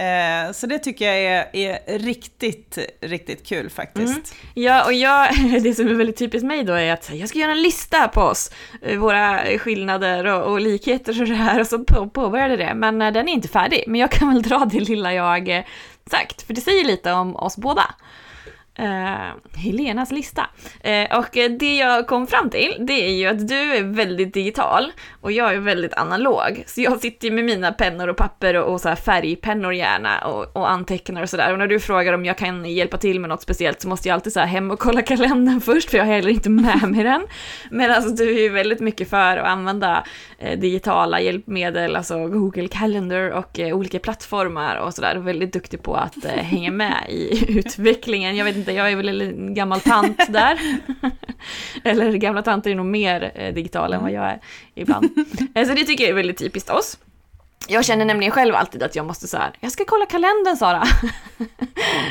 Eh, 0.00 0.52
så 0.52 0.66
det 0.66 0.78
tycker 0.78 1.04
jag 1.04 1.16
är, 1.16 1.46
är 1.52 1.98
riktigt, 1.98 2.78
riktigt 3.00 3.46
kul 3.46 3.70
faktiskt. 3.70 4.14
Mm. 4.14 4.24
Ja, 4.54 4.84
och 4.84 4.92
jag, 4.92 5.28
det 5.62 5.74
som 5.74 5.88
är 5.88 5.94
väldigt 5.94 6.16
typiskt 6.16 6.46
mig 6.46 6.64
då 6.64 6.72
är 6.72 6.92
att 6.92 7.10
jag 7.14 7.28
ska 7.28 7.38
göra 7.38 7.52
en 7.52 7.62
lista 7.62 8.08
på 8.08 8.20
oss, 8.20 8.50
eh, 8.82 8.98
våra 8.98 9.40
skillnader 9.58 10.26
och, 10.26 10.52
och 10.52 10.60
likheter 10.60 11.22
och 11.22 11.28
det 11.28 11.34
här, 11.34 11.60
och 11.60 11.66
så 11.66 11.78
på, 11.78 12.08
påbörjade 12.08 12.56
det. 12.56 12.74
Men 12.74 12.98
den 12.98 13.28
är 13.28 13.32
inte 13.32 13.48
färdig, 13.48 13.84
men 13.86 14.00
jag 14.00 14.10
kan 14.10 14.28
väl 14.32 14.42
dra 14.42 14.68
det 14.72 14.80
lilla 14.80 15.14
jag 15.14 15.64
Exakt, 16.12 16.42
för 16.42 16.54
det 16.54 16.60
säger 16.60 16.84
lite 16.84 17.12
om 17.12 17.36
oss 17.36 17.56
båda. 17.56 17.94
Uh, 18.78 19.34
Helenas 19.54 20.12
lista. 20.12 20.46
Uh, 20.86 21.18
och 21.18 21.28
det 21.58 21.76
jag 21.76 22.06
kom 22.06 22.26
fram 22.26 22.50
till, 22.50 22.76
det 22.80 22.92
är 22.92 23.12
ju 23.12 23.26
att 23.26 23.48
du 23.48 23.54
är 23.54 23.82
väldigt 23.82 24.34
digital 24.34 24.92
och 25.20 25.32
jag 25.32 25.54
är 25.54 25.58
väldigt 25.58 25.94
analog. 25.98 26.64
Så 26.66 26.80
jag 26.80 27.00
sitter 27.00 27.28
ju 27.28 27.34
med 27.34 27.44
mina 27.44 27.72
pennor 27.72 28.08
och 28.08 28.16
papper 28.16 28.54
och, 28.54 28.72
och 28.72 28.80
så 28.80 28.88
här 28.88 28.96
färgpennor 28.96 29.74
gärna 29.74 30.18
och, 30.18 30.56
och 30.56 30.70
antecknar 30.70 31.22
och 31.22 31.30
sådär. 31.30 31.52
Och 31.52 31.58
när 31.58 31.66
du 31.66 31.80
frågar 31.80 32.12
om 32.12 32.24
jag 32.24 32.38
kan 32.38 32.64
hjälpa 32.64 32.96
till 32.96 33.20
med 33.20 33.28
något 33.28 33.42
speciellt 33.42 33.80
så 33.80 33.88
måste 33.88 34.08
jag 34.08 34.14
alltid 34.14 34.32
så 34.32 34.40
här 34.40 34.46
hem 34.46 34.70
och 34.70 34.78
kolla 34.78 35.02
kalendern 35.10 35.60
först 35.60 35.90
för 35.90 35.98
jag 35.98 36.04
har 36.04 36.12
heller 36.12 36.30
inte 36.30 36.50
med 36.50 36.82
mig 36.82 37.04
den. 37.04 37.26
Men 37.70 37.90
alltså 37.90 38.10
du 38.10 38.36
är 38.36 38.40
ju 38.40 38.48
väldigt 38.48 38.80
mycket 38.80 39.10
för 39.10 39.36
att 39.36 39.46
använda 39.46 40.04
eh, 40.38 40.58
digitala 40.58 41.20
hjälpmedel, 41.20 41.96
alltså 41.96 42.26
Google 42.28 42.68
Calendar 42.68 43.30
och 43.30 43.60
eh, 43.60 43.76
olika 43.76 43.98
plattformar 43.98 44.76
och 44.76 44.94
sådär. 44.94 45.16
Väldigt 45.16 45.52
duktig 45.52 45.82
på 45.82 45.94
att 45.94 46.24
eh, 46.24 46.30
hänga 46.30 46.70
med 46.70 47.06
i 47.08 47.44
utvecklingen. 47.58 48.36
Jag 48.36 48.44
vet 48.44 48.56
inte, 48.56 48.69
jag 48.72 48.92
är 48.92 48.96
väl 48.96 49.20
en 49.20 49.54
gammal 49.54 49.80
tant 49.80 50.20
där. 50.28 50.58
Eller 51.84 52.12
gamla 52.12 52.42
tanter 52.42 52.70
är 52.70 52.74
nog 52.74 52.86
mer 52.86 53.32
eh, 53.34 53.54
digitala 53.54 53.96
än 53.96 54.02
vad 54.02 54.12
jag 54.12 54.24
är 54.24 54.40
ibland. 54.74 55.10
Eh, 55.54 55.68
så 55.68 55.74
det 55.74 55.84
tycker 55.84 56.04
jag 56.04 56.10
är 56.10 56.14
väldigt 56.14 56.38
typiskt 56.38 56.70
oss. 56.70 56.98
Jag 57.68 57.84
känner 57.84 58.04
nämligen 58.04 58.32
själv 58.32 58.54
alltid 58.54 58.82
att 58.82 58.96
jag 58.96 59.06
måste 59.06 59.28
så 59.28 59.36
här, 59.36 59.50
jag 59.60 59.72
ska 59.72 59.84
kolla 59.84 60.06
kalendern 60.06 60.56
Sara. 60.56 60.82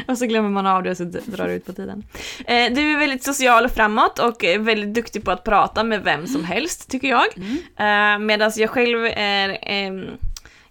och 0.08 0.18
så 0.18 0.26
glömmer 0.26 0.50
man 0.50 0.66
av 0.66 0.84
det 0.84 0.92
och 0.92 0.98
så 0.98 1.04
drar 1.04 1.48
det 1.48 1.54
ut 1.54 1.66
på 1.66 1.74
tiden. 1.74 2.04
Eh, 2.46 2.74
du 2.74 2.94
är 2.94 3.00
väldigt 3.00 3.24
social 3.24 3.66
och 3.66 3.72
framåt 3.72 4.20
och 4.20 4.44
är 4.44 4.60
väldigt 4.60 4.94
duktig 4.94 5.24
på 5.24 5.32
att 5.32 5.44
prata 5.44 5.84
med 5.84 6.04
vem 6.04 6.28
som 6.28 6.44
helst, 6.44 6.90
tycker 6.90 7.08
jag. 7.08 7.26
Eh, 7.78 8.20
Medan 8.20 8.52
jag 8.56 8.70
själv 8.70 9.06
är, 9.06 9.58
ehm, 9.62 10.06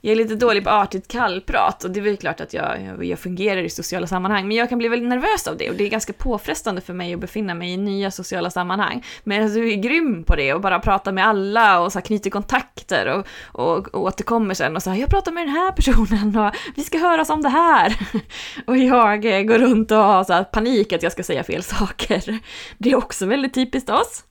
jag 0.01 0.13
är 0.13 0.17
lite 0.17 0.35
dålig 0.35 0.65
på 0.65 0.71
artigt 0.71 1.09
kallprat 1.09 1.85
och 1.85 1.91
det 1.91 2.01
är 2.01 2.03
väl 2.03 2.17
klart 2.17 2.41
att 2.41 2.55
jag, 2.55 2.83
jag, 2.83 3.05
jag 3.05 3.19
fungerar 3.19 3.63
i 3.63 3.71
sociala 3.71 4.07
sammanhang, 4.07 4.49
men 4.49 4.57
jag 4.57 4.69
kan 4.69 4.79
bli 4.79 4.89
väldigt 4.89 5.09
nervös 5.09 5.47
av 5.49 5.57
det 5.57 5.71
och 5.71 5.77
det 5.77 5.85
är 5.85 5.89
ganska 5.89 6.13
påfrestande 6.13 6.81
för 6.81 6.95
mig 6.95 7.15
att 7.15 7.21
befinna 7.21 7.55
mig 7.55 7.73
i 7.73 7.77
nya 7.77 8.11
sociala 8.11 8.51
sammanhang. 8.51 9.05
Men 9.25 9.43
alltså, 9.43 9.59
du 9.59 9.73
är 9.73 9.77
grym 9.77 10.25
på 10.25 10.37
det 10.37 10.55
och 10.55 10.61
bara 10.61 10.81
pratar 10.81 11.13
med 11.13 11.27
alla 11.27 11.81
och 11.81 11.93
så 11.93 12.01
knyter 12.01 12.31
kontakter 12.31 13.07
och, 13.07 13.27
och, 13.63 13.89
och 13.95 14.03
återkommer 14.03 14.55
sen 14.55 14.77
och 14.77 14.83
säger 14.83 15.01
jag 15.01 15.11
pratar 15.11 15.33
med 15.33 15.47
den 15.47 15.55
här 15.55 15.73
personen 15.73 16.37
och 16.37 16.55
vi 16.77 16.83
ska 16.83 16.99
höras 16.99 17.31
om 17.31 17.43
det 17.43 17.49
här. 17.49 17.97
Och 18.67 18.77
jag 18.79 19.25
eh, 19.25 19.43
går 19.43 19.59
runt 19.59 19.91
och 19.91 19.99
har 19.99 20.25
så 20.25 20.33
här 20.33 20.45
panik 20.45 20.93
att 20.93 21.03
jag 21.03 21.13
ska 21.13 21.23
säga 21.23 21.45
fel 21.45 21.63
saker. 21.63 22.39
Det 22.79 22.91
är 22.91 22.97
också 22.97 23.27
väldigt 23.27 23.55
typiskt 23.55 23.91
oss, 23.91 24.25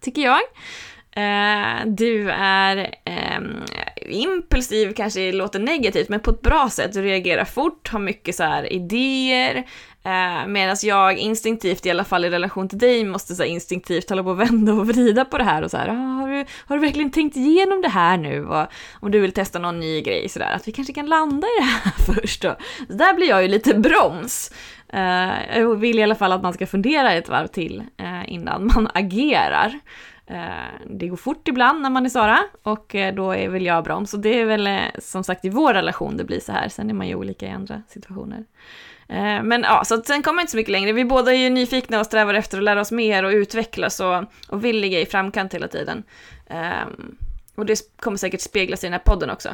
tycker 0.00 0.22
jag. 0.22 0.40
Eh, 1.16 1.86
du 1.86 2.30
är 2.30 2.94
ehm, 3.04 3.62
impulsiv, 4.08 4.92
kanske 4.92 5.32
låter 5.32 5.58
negativt, 5.58 6.08
men 6.08 6.20
på 6.20 6.30
ett 6.30 6.42
bra 6.42 6.70
sätt. 6.70 6.92
Du 6.92 7.02
reagerar 7.02 7.44
fort, 7.44 7.88
har 7.88 7.98
mycket 7.98 8.34
så 8.34 8.42
här 8.42 8.72
idéer. 8.72 9.64
Eh, 10.06 10.46
Medan 10.46 10.76
jag 10.82 11.18
instinktivt, 11.18 11.86
i 11.86 11.90
alla 11.90 12.04
fall 12.04 12.24
i 12.24 12.30
relation 12.30 12.68
till 12.68 12.78
dig, 12.78 13.04
måste 13.04 13.34
så 13.34 13.42
här 13.42 13.50
instinktivt 13.50 14.10
hålla 14.10 14.22
på 14.22 14.30
och 14.30 14.40
vända 14.40 14.72
och 14.72 14.86
vrida 14.86 15.24
på 15.24 15.38
det 15.38 15.44
här 15.44 15.62
och 15.62 15.70
så 15.70 15.76
här, 15.76 15.88
ah, 15.88 15.92
har, 15.92 16.28
du, 16.28 16.44
har 16.66 16.76
du 16.76 16.82
verkligen 16.82 17.10
tänkt 17.10 17.36
igenom 17.36 17.82
det 17.82 17.88
här 17.88 18.16
nu? 18.16 18.46
Och 18.46 18.66
om 19.00 19.10
du 19.10 19.20
vill 19.20 19.32
testa 19.32 19.58
någon 19.58 19.80
ny 19.80 20.00
grej 20.00 20.28
sådär, 20.28 20.52
att 20.56 20.68
vi 20.68 20.72
kanske 20.72 20.92
kan 20.92 21.06
landa 21.06 21.46
i 21.46 21.60
det 21.60 21.64
här 21.64 21.92
först 22.14 22.42
då. 22.42 22.56
Så 22.88 22.92
där 22.92 23.14
blir 23.14 23.28
jag 23.28 23.42
ju 23.42 23.48
lite 23.48 23.74
broms. 23.74 24.50
Eh, 24.92 25.58
jag 25.58 25.76
vill 25.76 25.98
i 25.98 26.02
alla 26.02 26.14
fall 26.14 26.32
att 26.32 26.42
man 26.42 26.52
ska 26.52 26.66
fundera 26.66 27.12
ett 27.12 27.28
varv 27.28 27.46
till 27.46 27.82
eh, 27.96 28.32
innan 28.32 28.70
man 28.74 28.88
agerar. 28.94 29.80
Eh, 30.26 30.80
det 30.86 31.08
går 31.08 31.16
fort 31.16 31.48
ibland 31.48 31.82
när 31.82 31.90
man 31.90 32.06
är 32.06 32.10
Sara 32.10 32.38
och 32.62 32.94
eh, 32.94 33.14
då 33.14 33.32
är 33.32 33.48
väl 33.48 33.66
jag 33.66 33.84
broms. 33.84 34.14
Och 34.14 34.20
det 34.20 34.40
är 34.40 34.44
väl 34.44 34.66
eh, 34.66 34.80
som 34.98 35.24
sagt 35.24 35.44
i 35.44 35.48
vår 35.48 35.74
relation 35.74 36.16
det 36.16 36.24
blir 36.24 36.40
så 36.40 36.52
här. 36.52 36.68
Sen 36.68 36.90
är 36.90 36.94
man 36.94 37.08
ju 37.08 37.14
olika 37.14 37.46
i 37.46 37.50
andra 37.50 37.82
situationer. 37.88 38.44
Men 39.42 39.62
ja, 39.62 39.84
så 39.84 40.02
sen 40.02 40.22
kommer 40.22 40.38
jag 40.38 40.42
inte 40.42 40.50
så 40.50 40.56
mycket 40.56 40.72
längre. 40.72 40.92
Vi 40.92 41.04
båda 41.04 41.32
är 41.32 41.36
ju 41.36 41.50
nyfikna 41.50 42.00
och 42.00 42.06
strävar 42.06 42.34
efter 42.34 42.58
att 42.58 42.64
lära 42.64 42.80
oss 42.80 42.92
mer 42.92 43.24
och 43.24 43.30
utvecklas 43.30 44.00
och, 44.00 44.24
och 44.48 44.64
vill 44.64 44.80
ligga 44.80 45.00
i 45.00 45.06
framkant 45.06 45.54
hela 45.54 45.68
tiden. 45.68 46.02
Ehm, 46.46 47.16
och 47.54 47.66
det 47.66 47.96
kommer 47.96 48.16
säkert 48.16 48.40
speglas 48.40 48.84
i 48.84 48.86
den 48.86 48.92
här 48.92 49.00
podden 49.00 49.30
också. 49.30 49.48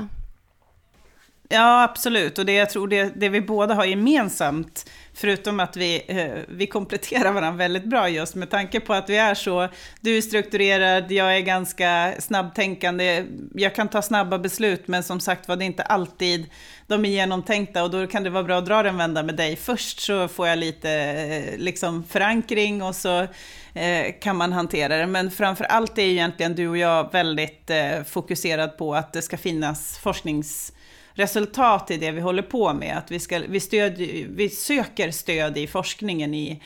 Ja, 1.53 1.83
absolut. 1.83 2.39
Och 2.39 2.47
det 2.47 2.53
jag 2.53 2.71
tror 2.71 2.89
det, 2.89 3.13
det 3.17 3.29
vi 3.29 3.41
båda 3.41 3.75
har 3.75 3.85
gemensamt, 3.85 4.91
förutom 5.15 5.61
att 5.61 5.77
vi, 5.77 6.03
eh, 6.09 6.43
vi 6.49 6.67
kompletterar 6.67 7.33
varandra 7.33 7.59
väldigt 7.59 7.85
bra 7.85 8.09
just 8.09 8.35
med 8.35 8.51
tanke 8.51 8.81
på 8.81 8.95
att 8.95 9.11
vi 9.11 9.17
är 9.17 9.35
så, 9.35 9.69
du 10.01 10.17
är 10.17 10.21
strukturerad, 10.21 11.13
jag 11.13 11.37
är 11.37 11.41
ganska 11.41 12.15
snabbtänkande, 12.19 13.25
jag 13.55 13.75
kan 13.75 13.89
ta 13.89 14.03
snabba 14.03 14.39
beslut, 14.39 14.89
men 14.89 15.03
som 15.03 15.21
sagt 15.21 15.49
var 15.49 15.57
det 15.57 15.65
är 15.65 15.67
inte 15.67 15.83
alltid 15.83 16.47
de 16.87 17.05
är 17.05 17.09
genomtänkta 17.09 17.85
och 17.85 17.91
då 17.91 18.07
kan 18.07 18.23
det 18.23 18.31
vara 18.31 18.45
bra 18.45 18.59
att 18.59 18.67
dra 18.67 18.83
den 18.83 18.97
vända 18.97 19.23
med 19.23 19.37
dig 19.37 19.57
först 19.57 20.01
så 20.01 20.29
får 20.29 20.49
jag 20.49 20.59
lite 20.59 20.91
eh, 20.91 21.59
liksom 21.59 22.05
förankring 22.05 22.83
och 22.83 22.97
så 22.97 23.27
eh, 23.75 24.15
kan 24.21 24.37
man 24.37 24.53
hantera 24.53 24.97
det. 24.97 25.07
Men 25.07 25.31
framför 25.31 25.65
allt 25.65 25.99
är 25.99 26.03
egentligen 26.03 26.55
du 26.55 26.69
och 26.69 26.79
jag 26.79 27.13
väldigt 27.13 27.71
eh, 27.71 28.03
fokuserad 28.03 28.79
på 28.79 28.95
att 28.95 29.13
det 29.13 29.23
ska 29.23 29.37
finnas 29.37 29.99
forsknings 29.99 30.73
resultat 31.21 31.91
i 31.91 31.97
det 31.97 32.11
vi 32.11 32.21
håller 32.21 32.43
på 32.43 32.73
med. 32.73 32.99
Att 32.99 33.11
vi, 33.11 33.21
ska, 33.21 33.39
vi, 33.49 33.61
stöd, 33.61 33.99
vi 34.29 34.49
söker 34.49 35.11
stöd 35.11 35.59
i 35.59 35.67
forskningen, 35.67 36.35
i, 36.35 36.63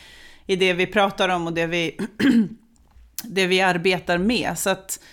i 0.46 0.56
det 0.56 0.72
vi 0.72 0.86
pratar 0.86 1.28
om 1.28 1.46
och 1.46 1.52
det 1.52 1.66
vi, 1.66 1.98
det 3.24 3.46
vi 3.46 3.60
arbetar 3.60 4.18
med. 4.18 4.58
Så 4.58 4.70
att 4.70 5.00
eh, 5.00 5.04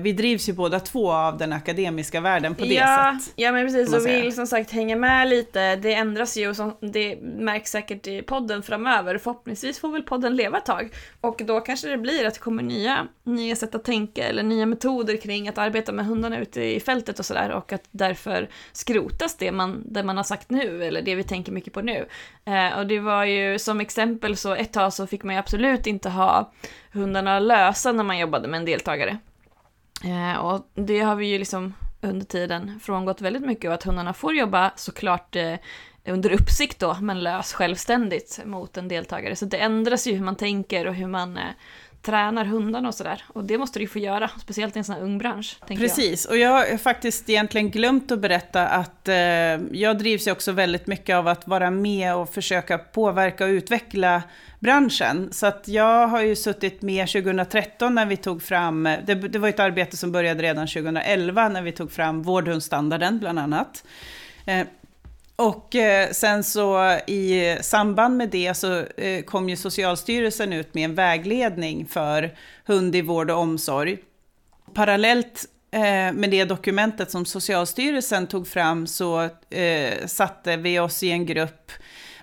vi 0.00 0.12
drivs 0.12 0.48
ju 0.48 0.52
båda 0.52 0.80
två 0.80 1.12
av 1.12 1.38
den 1.38 1.52
akademiska 1.52 2.20
världen 2.20 2.54
på 2.54 2.64
det 2.64 2.74
ja, 2.74 3.18
sättet. 3.18 3.34
Ja 3.36 3.52
men 3.52 3.66
precis, 3.66 3.94
och 3.94 4.06
vill 4.06 4.34
som 4.34 4.46
sagt 4.46 4.70
hänga 4.70 4.96
med 4.96 5.28
lite. 5.28 5.76
Det 5.76 5.94
ändras 5.94 6.36
ju 6.36 6.48
och 6.48 6.56
som, 6.56 6.76
det 6.80 7.16
märks 7.22 7.70
säkert 7.70 8.06
i 8.06 8.22
podden 8.22 8.62
framöver. 8.62 9.18
Förhoppningsvis 9.18 9.78
får 9.78 9.88
väl 9.88 10.02
podden 10.02 10.36
leva 10.36 10.58
ett 10.58 10.66
tag. 10.66 10.94
Och 11.20 11.42
då 11.44 11.60
kanske 11.60 11.88
det 11.88 11.98
blir 11.98 12.26
att 12.26 12.34
det 12.34 12.40
kommer 12.40 12.62
nya, 12.62 13.06
nya 13.24 13.56
sätt 13.56 13.74
att 13.74 13.84
tänka 13.84 14.28
eller 14.28 14.42
nya 14.42 14.66
metoder 14.66 15.16
kring 15.16 15.48
att 15.48 15.58
arbeta 15.58 15.92
med 15.92 16.06
hundarna 16.06 16.38
ute 16.38 16.62
i 16.62 16.80
fältet 16.80 17.18
och 17.18 17.26
sådär. 17.26 17.50
Och 17.50 17.72
att 17.72 17.84
därför 17.90 18.48
skrotas 18.72 19.36
det 19.36 19.52
man, 19.52 19.82
det 19.86 20.02
man 20.02 20.16
har 20.16 20.24
sagt 20.24 20.50
nu 20.50 20.84
eller 20.84 21.02
det 21.02 21.14
vi 21.14 21.24
tänker 21.24 21.52
mycket 21.52 21.72
på 21.72 21.82
nu. 21.82 22.06
Eh, 22.44 22.78
och 22.78 22.86
det 22.86 22.98
var 22.98 23.24
ju 23.24 23.58
som 23.58 23.80
exempel 23.80 24.36
så 24.36 24.54
ett 24.54 24.72
tag 24.72 24.92
så 24.92 25.06
fick 25.06 25.22
man 25.22 25.34
ju 25.34 25.38
absolut 25.38 25.86
inte 25.86 26.08
ha 26.08 26.52
hundarna 26.92 27.38
lösa 27.38 27.92
när 27.92 28.04
man 28.04 28.18
jobbade 28.18 28.48
med 28.48 28.58
en 28.58 28.64
deltagare. 28.64 29.18
Eh, 30.04 30.36
och 30.36 30.70
det 30.74 31.00
har 31.00 31.16
vi 31.16 31.26
ju 31.26 31.38
liksom 31.38 31.74
under 32.00 32.26
tiden 32.26 32.80
frångått 32.82 33.20
väldigt 33.20 33.42
mycket 33.42 33.68
och 33.68 33.74
att 33.74 33.82
hundarna 33.82 34.12
får 34.12 34.34
jobba 34.34 34.72
såklart 34.76 35.36
eh, 35.36 35.54
under 36.06 36.32
uppsikt 36.32 36.78
då, 36.78 36.96
men 37.00 37.20
lös 37.20 37.52
självständigt 37.52 38.40
mot 38.44 38.76
en 38.76 38.88
deltagare. 38.88 39.36
Så 39.36 39.44
det 39.44 39.58
ändras 39.58 40.06
ju 40.06 40.12
hur 40.12 40.24
man 40.24 40.36
tänker 40.36 40.86
och 40.86 40.94
hur 40.94 41.06
man 41.06 41.36
eh, 41.36 41.50
tränar 42.02 42.44
hundarna 42.44 42.88
och 42.88 42.94
sådär. 42.94 43.24
Och 43.28 43.44
det 43.44 43.58
måste 43.58 43.78
du 43.78 43.82
ju 43.82 43.88
få 43.88 43.98
göra, 43.98 44.30
speciellt 44.40 44.76
i 44.76 44.78
en 44.78 44.84
sån 44.84 44.94
här 44.94 45.02
ung 45.02 45.18
bransch. 45.18 45.56
Precis, 45.66 46.24
jag. 46.24 46.32
och 46.32 46.38
jag 46.38 46.50
har 46.50 46.76
faktiskt 46.76 47.30
egentligen 47.30 47.70
glömt 47.70 48.12
att 48.12 48.18
berätta 48.18 48.68
att 48.68 49.08
eh, 49.08 49.14
jag 49.72 49.98
drivs 49.98 50.26
ju 50.26 50.32
också 50.32 50.52
väldigt 50.52 50.86
mycket 50.86 51.16
av 51.16 51.28
att 51.28 51.48
vara 51.48 51.70
med 51.70 52.14
och 52.14 52.34
försöka 52.34 52.78
påverka 52.78 53.44
och 53.44 53.48
utveckla 53.48 54.22
branschen. 54.58 55.28
Så 55.32 55.46
att 55.46 55.68
jag 55.68 56.06
har 56.08 56.22
ju 56.22 56.36
suttit 56.36 56.82
med 56.82 57.08
2013 57.08 57.94
när 57.94 58.06
vi 58.06 58.16
tog 58.16 58.42
fram, 58.42 58.82
det, 58.82 59.14
det 59.14 59.38
var 59.38 59.48
ett 59.48 59.60
arbete 59.60 59.96
som 59.96 60.12
började 60.12 60.42
redan 60.42 60.66
2011 60.66 61.48
när 61.48 61.62
vi 61.62 61.72
tog 61.72 61.92
fram 61.92 62.22
vårdhundsstandarden 62.22 63.18
bland 63.18 63.38
annat. 63.38 63.84
Eh, 64.46 64.66
och 65.40 65.74
eh, 65.74 66.10
sen 66.10 66.44
så 66.44 66.98
i 67.06 67.56
samband 67.60 68.16
med 68.16 68.28
det 68.28 68.54
så 68.54 68.78
eh, 68.96 69.22
kom 69.22 69.48
ju 69.48 69.56
Socialstyrelsen 69.56 70.52
ut 70.52 70.74
med 70.74 70.84
en 70.84 70.94
vägledning 70.94 71.86
för 71.86 72.34
hund 72.64 72.96
i 72.96 73.02
vård 73.02 73.30
och 73.30 73.38
omsorg. 73.38 73.98
Parallellt 74.74 75.46
eh, 75.70 76.12
med 76.12 76.30
det 76.30 76.44
dokumentet 76.44 77.10
som 77.10 77.26
Socialstyrelsen 77.26 78.26
tog 78.26 78.48
fram 78.48 78.86
så 78.86 79.28
satte 80.06 80.56
vi 80.56 80.78
oss 80.78 81.02
i 81.02 81.10
en 81.10 81.26
grupp 81.26 81.72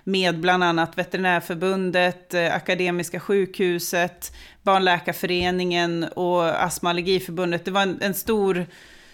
med 0.04 0.40
bland 0.40 0.64
annat 0.64 0.98
Veterinärförbundet, 0.98 2.34
Akademiska 2.34 3.20
sjukhuset, 3.20 4.32
Barnläkarföreningen 4.62 6.04
och 6.04 6.64
Astma 6.64 6.88
och 6.88 6.90
Allergiförbundet. 6.90 7.64
Det 7.64 7.70
var 7.70 7.82
en, 7.82 7.98
en 8.00 8.14
stor 8.14 8.66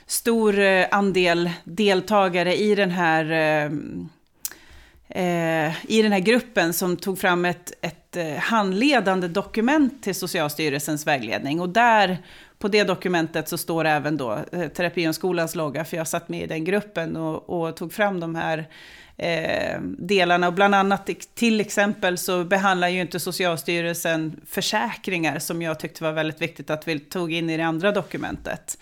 stor 0.07 0.59
eh, 0.59 0.87
andel 0.90 1.51
deltagare 1.64 2.57
i 2.57 2.75
den 2.75 2.90
här, 2.90 3.31
eh, 3.33 3.64
eh, 5.09 5.73
i 5.88 6.03
den 6.03 6.12
här 6.12 6.21
gruppen 6.21 6.73
som 6.73 6.97
tog 6.97 7.19
fram 7.19 7.45
ett, 7.45 7.73
ett 7.81 8.17
eh, 8.17 8.35
handledande 8.35 9.29
dokument 9.29 10.03
till 10.03 10.14
Socialstyrelsens 10.14 11.07
vägledning. 11.07 11.61
Och 11.61 11.69
där, 11.69 12.19
på 12.59 12.69
det 12.69 12.85
dokumentet, 12.85 13.49
så 13.49 13.59
står 13.59 13.85
även 13.85 14.17
då 14.17 14.38
Terapihundskolans 14.75 15.55
logga, 15.55 15.85
för 15.85 15.97
jag 15.97 16.09
satt 16.09 16.29
med 16.29 16.43
i 16.43 16.47
den 16.47 16.64
gruppen 16.64 17.17
och, 17.17 17.51
och 17.51 17.77
tog 17.77 17.93
fram 17.93 18.21
de 18.21 18.35
här 18.35 18.69
eh, 19.17 19.81
delarna. 19.99 20.47
Och 20.47 20.53
bland 20.53 20.75
annat 20.75 21.11
till 21.35 21.61
exempel 21.61 22.19
så 22.19 22.45
behandlar 22.45 22.88
ju 22.88 23.01
inte 23.01 23.21
Socialstyrelsen 23.21 24.40
försäkringar, 24.47 25.38
som 25.38 25.62
jag 25.62 25.81
tyckte 25.81 26.05
var 26.05 26.12
väldigt 26.12 26.43
viktigt 26.43 26.71
att 26.71 26.88
vi 26.88 26.99
tog 26.99 27.33
in 27.33 27.51
i 27.51 27.57
det 27.57 27.62
andra 27.62 27.93
dokumentet. 27.93 28.79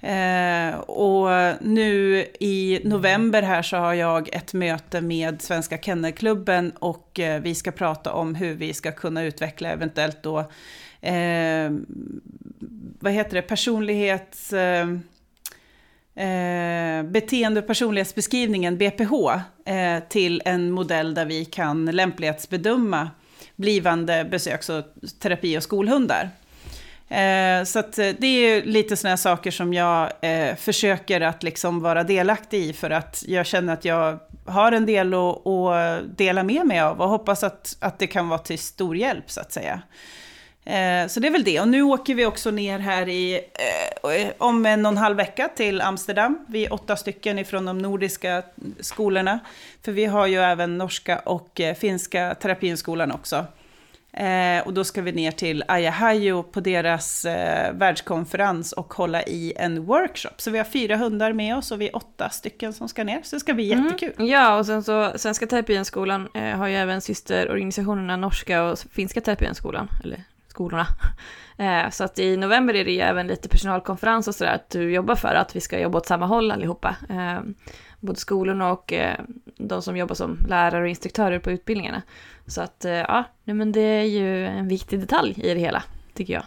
Eh, 0.00 0.78
och 0.78 1.56
nu 1.60 2.26
i 2.40 2.80
november 2.84 3.42
här 3.42 3.62
så 3.62 3.76
har 3.76 3.94
jag 3.94 4.34
ett 4.34 4.54
möte 4.54 5.00
med 5.00 5.42
Svenska 5.42 5.78
Kennelklubben 5.78 6.70
och 6.70 7.20
eh, 7.20 7.42
vi 7.42 7.54
ska 7.54 7.70
prata 7.70 8.12
om 8.12 8.34
hur 8.34 8.54
vi 8.54 8.74
ska 8.74 8.92
kunna 8.92 9.22
utveckla 9.22 9.68
eventuellt 9.68 10.22
då, 10.22 10.38
eh, 11.00 11.70
vad 13.00 13.12
heter 13.12 13.34
det, 13.34 13.42
personlighets... 13.42 14.52
Eh, 14.52 14.88
eh 16.14 17.02
beteende 17.02 17.60
och 17.60 17.66
personlighetsbeskrivningen, 17.66 18.78
BPH, 18.78 19.12
eh, 19.64 20.02
till 20.08 20.42
en 20.44 20.70
modell 20.70 21.14
där 21.14 21.26
vi 21.26 21.44
kan 21.44 21.86
lämplighetsbedöma 21.86 23.10
blivande 23.56 24.24
besöks 24.30 24.68
och 24.68 24.84
terapi 25.20 25.58
och 25.58 25.62
skolhundar. 25.62 26.30
Eh, 27.08 27.64
så 27.64 27.78
eh, 27.78 28.14
det 28.18 28.26
är 28.26 28.62
lite 28.62 28.96
sådana 28.96 29.16
saker 29.16 29.50
som 29.50 29.74
jag 29.74 30.12
eh, 30.20 30.56
försöker 30.56 31.20
att 31.20 31.42
liksom 31.42 31.80
vara 31.80 32.04
delaktig 32.04 32.62
i 32.62 32.72
för 32.72 32.90
att 32.90 33.24
jag 33.26 33.46
känner 33.46 33.72
att 33.72 33.84
jag 33.84 34.18
har 34.44 34.72
en 34.72 34.86
del 34.86 35.14
att, 35.14 35.46
att 35.46 36.18
dela 36.18 36.42
med 36.42 36.66
mig 36.66 36.80
av 36.80 37.00
och 37.00 37.08
hoppas 37.08 37.42
att, 37.42 37.76
att 37.80 37.98
det 37.98 38.06
kan 38.06 38.28
vara 38.28 38.38
till 38.38 38.58
stor 38.58 38.96
hjälp 38.96 39.30
så 39.30 39.40
att 39.40 39.52
säga. 39.52 39.82
Eh, 40.68 41.08
så 41.08 41.20
det 41.20 41.28
är 41.28 41.32
väl 41.32 41.44
det. 41.44 41.60
Och 41.60 41.68
nu 41.68 41.82
åker 41.82 42.14
vi 42.14 42.26
också 42.26 42.50
ner 42.50 42.78
här 42.78 43.08
i, 43.08 43.34
eh, 43.34 44.30
om 44.38 44.66
en 44.66 44.86
och 44.86 44.92
en 44.92 44.98
halv 44.98 45.16
vecka 45.16 45.48
till 45.56 45.80
Amsterdam. 45.80 46.46
Vi 46.48 46.64
är 46.64 46.72
åtta 46.72 46.96
stycken 46.96 47.38
ifrån 47.38 47.64
de 47.64 47.78
nordiska 47.78 48.42
skolorna. 48.80 49.38
För 49.84 49.92
vi 49.92 50.04
har 50.04 50.26
ju 50.26 50.38
även 50.38 50.78
norska 50.78 51.18
och 51.18 51.60
eh, 51.60 51.74
finska 51.74 52.34
terapinskolan 52.34 53.12
också. 53.12 53.46
Eh, 54.18 54.66
och 54.66 54.74
då 54.74 54.84
ska 54.84 55.02
vi 55.02 55.12
ner 55.12 55.30
till 55.30 55.64
Ayahayo 55.68 56.42
på 56.42 56.60
deras 56.60 57.24
eh, 57.24 57.72
världskonferens 57.72 58.72
och 58.72 58.94
hålla 58.94 59.22
i 59.22 59.52
en 59.56 59.84
workshop. 59.84 60.34
Så 60.36 60.50
vi 60.50 60.58
har 60.58 60.64
fyra 60.64 60.96
hundar 60.96 61.32
med 61.32 61.56
oss 61.56 61.70
och 61.70 61.80
vi 61.80 61.88
är 61.88 61.96
åtta 61.96 62.30
stycken 62.30 62.72
som 62.72 62.88
ska 62.88 63.04
ner. 63.04 63.20
Så 63.22 63.36
det 63.36 63.40
ska 63.40 63.54
bli 63.54 63.72
mm. 63.72 63.84
jättekul. 63.84 64.28
Ja, 64.28 64.58
och 64.58 64.66
sen 64.66 64.82
så 64.82 65.12
Svenska 65.16 65.46
Terapienskolan 65.46 66.28
eh, 66.34 66.56
har 66.56 66.66
ju 66.66 66.74
även 66.76 67.00
systerorganisationerna 67.00 68.16
Norska 68.16 68.62
och 68.62 68.78
Finska 68.78 69.20
Terapienskolan, 69.20 69.88
eller 70.04 70.24
skolorna. 70.48 70.86
Eh, 71.60 71.90
så 71.90 72.04
att 72.04 72.18
i 72.18 72.36
november 72.36 72.74
är 72.74 72.84
det 72.84 72.92
ju 72.92 73.00
även 73.00 73.26
lite 73.26 73.48
personalkonferens 73.48 74.28
och 74.28 74.34
sådär, 74.34 74.52
att 74.52 74.70
du 74.70 74.92
jobbar 74.92 75.14
för 75.14 75.34
att 75.34 75.56
vi 75.56 75.60
ska 75.60 75.80
jobba 75.80 75.98
åt 75.98 76.06
samma 76.06 76.26
håll 76.26 76.50
allihopa. 76.50 76.96
Eh, 77.08 77.40
både 78.00 78.20
skolorna 78.20 78.72
och 78.72 78.92
eh, 78.92 79.16
de 79.56 79.82
som 79.82 79.96
jobbar 79.96 80.14
som 80.14 80.38
lärare 80.48 80.82
och 80.82 80.88
instruktörer 80.88 81.38
på 81.38 81.50
utbildningarna. 81.50 82.02
Så 82.46 82.60
att 82.60 82.84
eh, 82.84 82.92
ja, 82.92 83.24
men 83.44 83.72
det 83.72 83.80
är 83.80 84.04
ju 84.04 84.46
en 84.46 84.68
viktig 84.68 85.00
detalj 85.00 85.34
i 85.36 85.54
det 85.54 85.60
hela, 85.60 85.82
tycker 86.14 86.32
jag. 86.32 86.42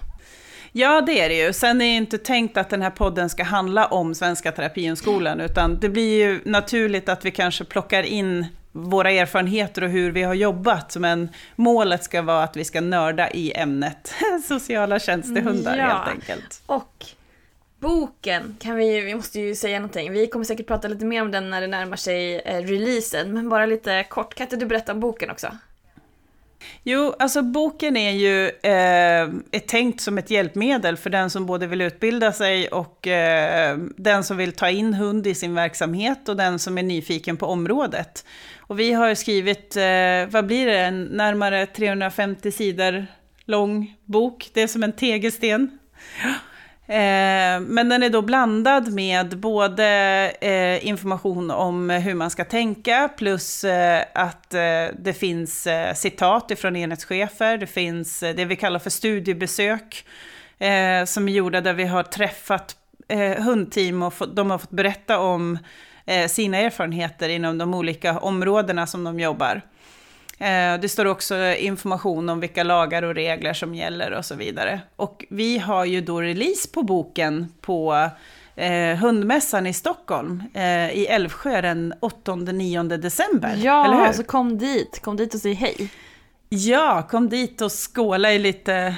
Ja, 0.72 1.02
det 1.02 1.22
är 1.22 1.30
det 1.30 1.36
ju. 1.36 1.54
Sen 1.54 1.82
är 1.82 1.86
det 1.86 1.92
inte 1.92 2.18
tänkt 2.18 2.58
att 2.58 2.70
den 2.70 2.82
här 2.82 2.90
podden 2.90 3.30
ska 3.30 3.44
handla 3.44 3.86
om 3.86 4.16
Svenska 4.16 4.52
Terapihundskolan, 4.52 5.40
utan 5.40 5.80
det 5.80 5.90
blir 5.90 6.26
ju 6.26 6.42
naturligt 6.46 7.10
att 7.10 7.26
vi 7.26 7.32
kanske 7.32 7.64
plockar 7.64 8.04
in 8.04 8.46
våra 8.72 9.12
erfarenheter 9.12 9.84
och 9.84 9.90
hur 9.90 10.12
vi 10.12 10.24
har 10.24 10.34
jobbat, 10.34 10.96
men 10.96 11.30
målet 11.56 12.04
ska 12.04 12.22
vara 12.22 12.44
att 12.44 12.58
vi 12.58 12.64
ska 12.64 12.82
nörda 12.82 13.30
i 13.30 13.54
ämnet 13.56 14.14
sociala 14.48 15.00
tjänstehundar 15.00 15.78
ja. 15.78 15.84
helt 15.84 16.08
enkelt. 16.08 16.62
Och 16.66 17.06
Boken 17.82 18.56
kan 18.60 18.76
vi 18.76 19.02
vi 19.02 19.16
måste 19.16 19.40
ju 19.40 19.56
säga 19.56 19.80
någonting. 19.80 20.12
Vi 20.12 20.28
kommer 20.28 20.46
säkert 20.46 20.68
prata 20.68 20.88
lite 20.88 21.06
mer 21.06 21.22
om 21.22 21.32
den 21.32 21.50
när 21.50 21.62
det 21.62 21.68
närmar 21.68 21.98
sig 21.98 22.40
eh, 22.40 22.62
releasen, 22.62 23.34
men 23.34 23.50
bara 23.50 23.66
lite 23.66 24.04
kort, 24.10 24.34
kan 24.34 24.46
inte 24.46 24.56
du 24.56 24.66
berätta 24.66 24.92
om 24.92 25.00
boken 25.00 25.32
också? 25.32 25.58
Jo, 26.84 27.16
alltså 27.20 27.42
boken 27.42 27.98
är 27.98 28.12
ju 28.12 28.48
eh, 28.48 29.30
är 29.52 29.60
tänkt 29.60 30.02
som 30.02 30.18
ett 30.18 30.32
hjälpmedel 30.32 30.98
för 30.98 31.10
den 31.10 31.30
som 31.30 31.46
både 31.46 31.68
vill 31.68 31.82
utbilda 31.82 32.32
sig 32.32 32.68
och 32.68 33.08
eh, 33.08 33.78
den 33.98 34.24
som 34.24 34.38
vill 34.38 34.52
ta 34.52 34.70
in 34.70 34.94
hund 34.94 35.28
i 35.28 35.36
sin 35.36 35.56
verksamhet 35.56 36.30
och 36.30 36.38
den 36.38 36.60
som 36.60 36.78
är 36.78 36.84
nyfiken 36.84 37.38
på 37.38 37.46
området. 37.46 38.26
Och 38.58 38.80
vi 38.80 38.94
har 38.94 39.16
skrivit, 39.16 39.76
eh, 39.76 40.34
vad 40.34 40.46
blir 40.46 40.66
det, 40.66 40.80
en 40.80 41.04
närmare 41.04 41.66
350 41.66 42.52
sidor 42.52 43.08
lång 43.46 43.96
bok. 44.06 44.50
Det 44.54 44.62
är 44.62 44.68
som 44.68 44.84
en 44.84 44.94
tegelsten. 44.94 45.80
Eh, 46.92 47.60
men 47.60 47.90
den 47.90 48.04
är 48.04 48.10
då 48.10 48.22
blandad 48.22 48.94
med 48.94 49.40
både 49.40 49.86
eh, 50.42 50.88
information 50.88 51.52
om 51.52 51.90
hur 51.90 52.14
man 52.14 52.30
ska 52.30 52.46
tänka 52.46 53.10
plus 53.18 53.64
eh, 53.64 54.04
att 54.14 54.54
eh, 54.54 54.62
det 55.00 55.14
finns 55.14 55.68
eh, 55.68 55.94
citat 55.94 56.52
ifrån 56.52 56.76
enhetschefer. 56.76 57.58
Det 57.58 57.68
finns 57.68 58.24
eh, 58.24 58.36
det 58.36 58.46
vi 58.46 58.56
kallar 58.56 58.80
för 58.80 58.90
studiebesök 58.90 60.06
eh, 60.60 61.06
som 61.06 61.28
är 61.28 61.34
gjorda 61.34 61.62
där 61.62 61.74
vi 61.74 61.86
har 61.86 62.04
träffat 62.04 62.76
hundteam 63.38 64.04
och 64.04 64.14
de 64.34 64.52
har 64.52 64.58
fått 64.58 64.72
berätta 64.72 65.20
om 65.20 65.58
sina 66.30 66.58
erfarenheter 66.58 67.30
inom 67.30 67.58
de 67.58 67.74
olika 67.74 68.20
områdena 68.20 68.88
som 68.88 69.04
de 69.04 69.20
jobbar. 69.20 69.62
Eh, 70.42 70.80
det 70.80 70.90
står 70.90 71.06
också 71.06 71.56
information 71.56 72.30
om 72.30 72.40
vilka 72.40 72.64
lagar 72.64 73.04
och 73.04 73.16
regler 73.16 73.54
som 73.54 73.76
gäller 73.76 74.12
och 74.12 74.26
så 74.26 74.36
vidare. 74.36 74.82
Och 74.96 75.26
vi 75.30 75.58
har 75.58 75.86
ju 75.86 76.02
då 76.02 76.22
release 76.22 76.70
på 76.74 76.84
boken 76.84 77.54
på 77.62 78.10
eh, 78.56 78.98
Hundmässan 78.98 79.68
i 79.68 79.74
Stockholm 79.74 80.44
eh, 80.54 80.92
i 80.92 81.06
Älvsjö 81.06 81.62
den 81.62 81.94
8-9 82.02 82.98
december. 82.98 83.60
Ja, 83.64 83.86
eller 83.86 83.96
hur? 83.96 84.06
alltså 84.06 84.24
kom 84.24 84.58
dit, 84.58 85.02
kom 85.02 85.18
dit 85.18 85.34
och 85.34 85.40
säg 85.40 85.54
hej. 85.54 85.90
Ja, 86.50 87.08
kom 87.10 87.30
dit 87.30 87.62
och 87.62 87.72
skåla 87.72 88.34
i 88.34 88.40
lite 88.40 88.96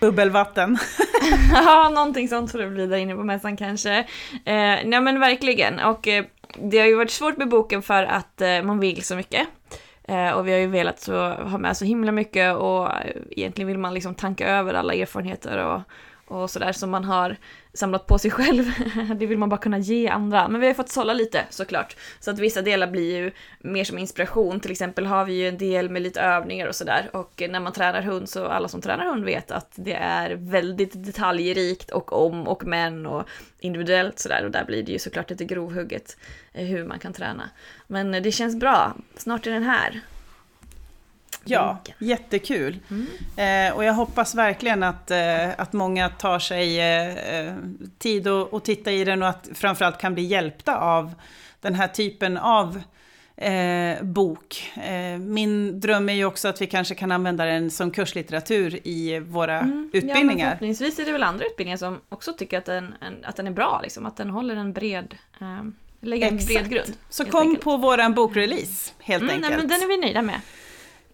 bubbelvatten. 0.00 0.78
ja, 1.52 1.90
någonting 1.94 2.28
sånt 2.28 2.52
får 2.52 2.58
det 2.58 2.70
bli 2.70 2.86
där 2.86 2.96
inne 2.96 3.14
på 3.14 3.24
mässan 3.24 3.56
kanske. 3.56 3.98
Eh, 4.44 4.78
nej 4.84 5.00
men 5.00 5.20
verkligen, 5.20 5.80
och 5.80 6.08
eh, 6.08 6.24
det 6.62 6.78
har 6.78 6.86
ju 6.86 6.94
varit 6.94 7.10
svårt 7.10 7.36
med 7.36 7.48
boken 7.48 7.82
för 7.82 8.04
att 8.04 8.40
eh, 8.40 8.62
man 8.62 8.80
vill 8.80 9.02
så 9.02 9.16
mycket. 9.16 9.48
Eh, 10.08 10.30
och 10.32 10.46
vi 10.48 10.52
har 10.52 10.58
ju 10.58 10.66
velat 10.66 11.00
så, 11.00 11.28
ha 11.28 11.58
med 11.58 11.76
så 11.76 11.84
himla 11.84 12.12
mycket 12.12 12.56
och 12.56 12.86
eh, 12.86 13.16
egentligen 13.30 13.68
vill 13.68 13.78
man 13.78 13.94
liksom 13.94 14.14
tanka 14.14 14.48
över 14.48 14.74
alla 14.74 14.94
erfarenheter 14.94 15.66
och, 15.66 15.80
och 16.28 16.50
sådär 16.50 16.72
som 16.72 16.90
man 16.90 17.04
har 17.04 17.36
samlat 17.72 18.06
på 18.06 18.18
sig 18.18 18.30
själv. 18.38 18.64
det 19.16 19.26
vill 19.26 19.38
man 19.38 19.48
bara 19.48 19.60
kunna 19.60 19.78
ge 19.78 20.08
andra. 20.08 20.48
Men 20.48 20.60
vi 20.60 20.66
har 20.66 20.74
fått 20.74 20.88
sålla 20.88 21.12
lite 21.12 21.44
såklart. 21.50 21.96
Så 22.20 22.30
att 22.30 22.38
vissa 22.38 22.62
delar 22.62 22.86
blir 22.86 23.16
ju 23.16 23.30
mer 23.60 23.84
som 23.84 23.98
inspiration. 23.98 24.60
Till 24.60 24.70
exempel 24.70 25.06
har 25.06 25.24
vi 25.24 25.32
ju 25.32 25.48
en 25.48 25.58
del 25.58 25.90
med 25.90 26.02
lite 26.02 26.20
övningar 26.20 26.66
och 26.66 26.74
sådär. 26.74 27.10
Och 27.12 27.42
när 27.50 27.60
man 27.60 27.72
tränar 27.72 28.02
hund 28.02 28.28
så 28.28 28.46
alla 28.46 28.68
som 28.68 28.80
tränar 28.80 29.04
hund 29.04 29.24
vet 29.24 29.50
att 29.50 29.72
det 29.74 29.94
är 29.94 30.30
väldigt 30.34 31.04
detaljrikt 31.04 31.90
och 31.90 32.26
om 32.26 32.48
och 32.48 32.64
men 32.64 33.06
och 33.06 33.28
individuellt 33.60 34.18
sådär. 34.18 34.44
Och 34.44 34.50
där 34.50 34.64
blir 34.64 34.82
det 34.82 34.92
ju 34.92 34.98
såklart 34.98 35.30
lite 35.30 35.44
grovhugget 35.44 36.16
eh, 36.52 36.66
hur 36.66 36.84
man 36.84 36.98
kan 36.98 37.12
träna. 37.12 37.50
Men 37.86 38.14
eh, 38.14 38.22
det 38.22 38.32
känns 38.32 38.56
bra. 38.56 38.96
Snart 39.16 39.46
är 39.46 39.50
den 39.50 39.62
här. 39.62 40.00
Ja, 41.50 41.82
jättekul. 41.98 42.78
Mm. 42.90 43.70
Eh, 43.70 43.76
och 43.76 43.84
jag 43.84 43.94
hoppas 43.94 44.34
verkligen 44.34 44.82
att, 44.82 45.10
eh, 45.10 45.60
att 45.60 45.72
många 45.72 46.08
tar 46.08 46.38
sig 46.38 46.80
eh, 46.80 47.46
eh 47.46 47.54
tid 47.98 48.28
att 48.28 48.52
och 48.52 48.64
titta 48.64 48.92
i 48.92 49.04
den 49.04 49.22
och 49.22 49.28
att 49.28 49.48
framförallt 49.54 49.98
kan 49.98 50.14
bli 50.14 50.22
hjälpta 50.22 50.76
av 50.76 51.14
den 51.60 51.74
här 51.74 51.88
typen 51.88 52.36
av 52.36 52.80
eh, 53.36 54.02
bok. 54.02 54.72
Eh, 54.76 55.18
min 55.18 55.80
dröm 55.80 56.08
är 56.08 56.12
ju 56.12 56.24
också 56.24 56.48
att 56.48 56.62
vi 56.62 56.66
kanske 56.66 56.94
kan 56.94 57.12
använda 57.12 57.44
den 57.44 57.70
som 57.70 57.90
kurslitteratur 57.90 58.86
i 58.86 59.18
våra 59.18 59.58
mm. 59.58 59.90
utbildningar. 59.92 60.46
Ja, 60.46 60.50
förhoppningsvis 60.50 60.98
är 60.98 61.04
det 61.04 61.12
väl 61.12 61.22
andra 61.22 61.44
utbildningar 61.46 61.76
som 61.76 62.00
också 62.08 62.32
tycker 62.32 62.58
att 62.58 62.64
den, 62.64 62.94
en, 63.00 63.24
att 63.24 63.36
den 63.36 63.46
är 63.46 63.50
bra, 63.50 63.80
liksom, 63.82 64.06
att 64.06 64.16
den 64.16 64.30
håller 64.30 64.56
en 64.56 64.72
bred 64.72 65.14
Lägger 66.00 66.28
en 66.28 66.36
bred 66.36 66.70
grund. 66.70 66.92
Så 67.08 67.24
kom 67.24 67.40
enkelt. 67.40 67.64
på 67.64 67.76
våran 67.76 68.14
bokrelease 68.14 68.92
helt 68.98 69.22
mm, 69.22 69.34
enkelt. 69.34 69.50
Nej, 69.50 69.58
men 69.58 69.68
den 69.68 69.82
är 69.82 69.88
vi 69.88 69.96
nöjda 69.96 70.22
med. 70.22 70.40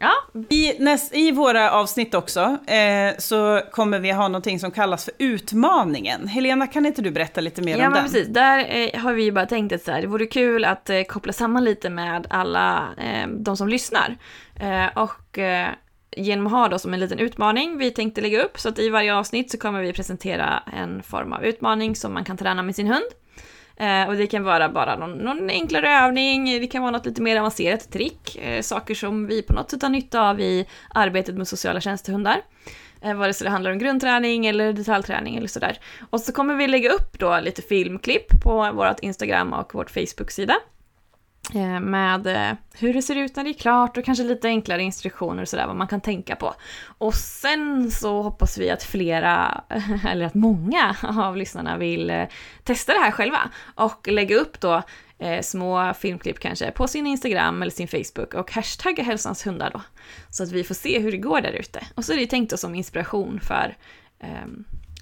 Ja. 0.05 0.45
I, 0.49 0.79
näst, 0.79 1.15
I 1.15 1.31
våra 1.31 1.71
avsnitt 1.71 2.15
också 2.15 2.59
eh, 2.67 3.19
så 3.19 3.61
kommer 3.73 3.99
vi 3.99 4.11
ha 4.11 4.29
någonting 4.29 4.61
som 4.61 4.71
kallas 4.71 5.05
för 5.05 5.15
utmaningen. 5.19 6.29
Helena, 6.29 6.67
kan 6.67 6.87
inte 6.87 7.03
du 7.03 7.11
berätta 7.11 7.41
lite 7.41 7.63
mer 7.63 7.79
ja, 7.79 7.87
om 7.87 7.93
den? 7.93 8.03
Ja, 8.03 8.11
precis. 8.11 8.29
Där 8.29 8.67
eh, 8.69 9.01
har 9.01 9.13
vi 9.13 9.23
ju 9.23 9.33
bara 9.33 9.47
tänkt 9.47 9.73
att 9.73 9.83
så 9.83 9.93
här, 9.93 10.01
det 10.01 10.07
vore 10.07 10.27
kul 10.27 10.65
att 10.65 10.91
eh, 10.91 11.03
koppla 11.03 11.33
samman 11.33 11.65
lite 11.65 11.91
med 11.91 12.27
alla 12.31 12.89
eh, 12.99 13.29
de 13.29 13.57
som 13.57 13.69
lyssnar. 13.69 14.17
Eh, 14.61 15.03
och 15.03 15.39
eh, 15.39 15.69
genom 16.17 16.47
att 16.47 16.53
ha 16.53 16.69
då 16.69 16.79
som 16.79 16.95
en 16.95 17.01
liten 17.01 17.19
utmaning 17.19 17.79
vi 17.79 17.91
tänkte 17.91 18.21
lägga 18.21 18.43
upp, 18.43 18.61
så 18.61 18.69
att 18.69 18.79
i 18.79 18.89
varje 18.89 19.15
avsnitt 19.15 19.51
så 19.51 19.59
kommer 19.59 19.83
vi 19.83 19.93
presentera 19.93 20.63
en 20.73 21.03
form 21.03 21.33
av 21.33 21.45
utmaning 21.45 21.97
som 21.97 22.15
man 22.15 22.25
kan 22.25 22.37
träna 22.37 22.63
med 22.63 22.77
sin 22.77 22.87
hund. 22.87 23.07
Eh, 23.77 24.09
och 24.09 24.17
det 24.17 24.27
kan 24.27 24.45
vara 24.45 24.69
bara 24.69 24.97
någon, 24.97 25.19
någon, 25.19 25.51
enklare 25.51 25.91
övning, 25.91 26.45
det 26.45 26.67
kan 26.67 26.83
vara 26.83 26.93
något 26.93 27.07
lite 27.07 27.23
mer 27.23 27.37
avancerat 27.37 27.93
trick, 27.93 28.37
eh, 28.37 28.63
saker 28.63 28.95
som 28.95 29.27
vi 29.27 29.43
på 29.43 29.53
något 29.53 29.71
sätt 29.71 29.83
har 29.83 29.89
nytta 29.89 30.21
av 30.21 30.41
i 30.41 30.67
arbetet 30.91 31.35
med 31.35 31.49
sociala 31.49 31.81
tjänstehundar. 31.81 32.41
Eh, 33.01 33.15
vare 33.15 33.33
sig 33.33 33.45
det 33.45 33.51
handlar 33.51 33.71
om 33.71 33.79
grundträning 33.79 34.47
eller 34.47 34.73
detaljträning 34.73 35.37
eller 35.37 35.49
sådär. 35.49 35.79
Och 36.11 36.21
så 36.21 36.33
kommer 36.33 36.55
vi 36.55 36.67
lägga 36.67 36.91
upp 36.91 37.19
då 37.19 37.41
lite 37.41 37.63
filmklipp 37.63 38.43
på 38.43 38.73
vårt 38.73 39.01
Instagram 39.01 39.53
och 39.53 39.75
vårt 39.75 39.91
Facebook-sida. 39.91 40.55
Eh, 41.53 41.81
med 41.81 42.27
eh, 42.27 42.57
hur 42.75 42.95
det 42.95 43.03
ser 43.03 43.17
ut 43.17 43.37
när 43.37 43.45
det 43.45 43.51
är 43.51 43.55
klart 43.55 43.97
och 43.97 44.05
kanske 44.05 44.25
lite 44.25 44.49
enklare 44.49 44.83
instruktioner 44.83 45.43
och 45.43 45.49
sådär 45.49 45.67
vad 45.67 45.77
man 45.77 45.89
kan 45.89 46.01
tänka 46.01 46.37
på. 46.37 46.55
Och 46.99 47.15
sen 47.15 47.91
så 47.91 48.23
hoppas 48.23 48.59
vi 48.59 48.71
att 48.71 48.83
flera, 48.83 49.65
eller 50.09 50.27
att 50.27 50.35
många 50.35 50.97
av 51.03 51.37
lyssnarna 51.37 51.77
vill 51.77 52.11
eh, 52.11 52.25
testa 52.65 52.93
det 52.93 53.01
här 53.01 53.11
själva 53.11 53.51
och 53.75 54.09
lägga 54.09 54.37
upp 54.37 54.61
då 54.61 54.83
små 55.43 55.95
filmklipp 55.95 56.39
kanske 56.39 56.71
på 56.71 56.89
sin 56.89 57.07
Instagram 57.07 57.63
eller 57.63 57.73
sin 57.73 57.89
Facebook 57.89 58.35
och 58.35 58.53
hashtagga 58.53 59.05
hälsans 59.05 59.47
hundar 59.47 59.71
då. 59.71 59.81
Så 60.31 60.43
att 60.43 60.53
vi 60.53 60.65
får 60.65 60.75
se 60.75 60.99
hur 60.99 61.13
det 61.13 61.19
går 61.19 61.41
där 61.41 61.53
ute. 61.53 61.87
Och 61.95 62.05
så 62.05 62.13
är 62.13 62.17
det 62.17 62.27
tänkt 62.27 62.51
då 62.51 62.57
som 62.57 62.75
inspiration 62.75 63.41
för 63.41 63.77
eh, 64.21 64.29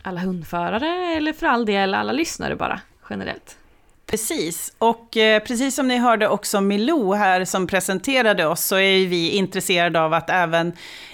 alla 0.03 0.21
hundförare 0.21 1.17
eller 1.17 1.33
för 1.33 1.47
all 1.47 1.67
del 1.67 1.95
alla 1.95 2.13
lyssnare 2.13 2.57
bara 2.57 2.81
generellt. 3.11 3.57
Precis, 4.07 4.73
och 4.79 5.17
eh, 5.17 5.43
precis 5.43 5.75
som 5.75 5.89
ni 5.89 5.99
hörde 5.99 6.29
också 6.29 6.61
Milou 6.61 7.15
här 7.15 7.45
som 7.45 7.67
presenterade 7.67 8.47
oss 8.47 8.65
så 8.65 8.77
är 8.77 9.07
vi 9.07 9.31
intresserade 9.31 10.01
av 10.01 10.15
att 10.15 10.31
även 10.31 10.73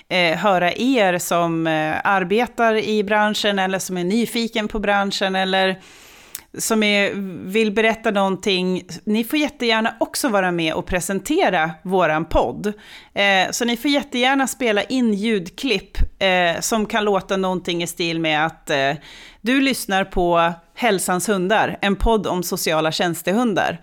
eh, 0.08 0.36
höra 0.38 0.72
er 0.72 1.18
som 1.18 1.66
eh, 1.66 1.96
arbetar 2.04 2.76
i 2.76 3.04
branschen 3.04 3.58
eller 3.58 3.78
som 3.78 3.96
är 3.96 4.04
nyfiken 4.04 4.68
på 4.68 4.78
branschen 4.78 5.36
eller 5.36 5.80
som 6.58 6.82
är, 6.82 7.10
vill 7.50 7.72
berätta 7.72 8.10
någonting, 8.10 8.82
ni 9.04 9.24
får 9.24 9.38
jättegärna 9.38 9.94
också 10.00 10.28
vara 10.28 10.50
med 10.50 10.74
och 10.74 10.86
presentera 10.86 11.70
våran 11.82 12.24
podd. 12.24 12.66
Eh, 13.14 13.50
så 13.50 13.64
ni 13.64 13.76
får 13.76 13.90
jättegärna 13.90 14.46
spela 14.46 14.82
in 14.82 15.14
ljudklipp 15.14 15.98
eh, 16.18 16.60
som 16.60 16.86
kan 16.86 17.04
låta 17.04 17.36
någonting 17.36 17.82
i 17.82 17.86
stil 17.86 18.20
med 18.20 18.46
att 18.46 18.70
eh, 18.70 18.92
du 19.40 19.60
lyssnar 19.60 20.04
på 20.04 20.52
Hälsans 20.74 21.28
hundar, 21.28 21.78
en 21.82 21.96
podd 21.96 22.26
om 22.26 22.42
sociala 22.42 22.92
tjänstehundar. 22.92 23.80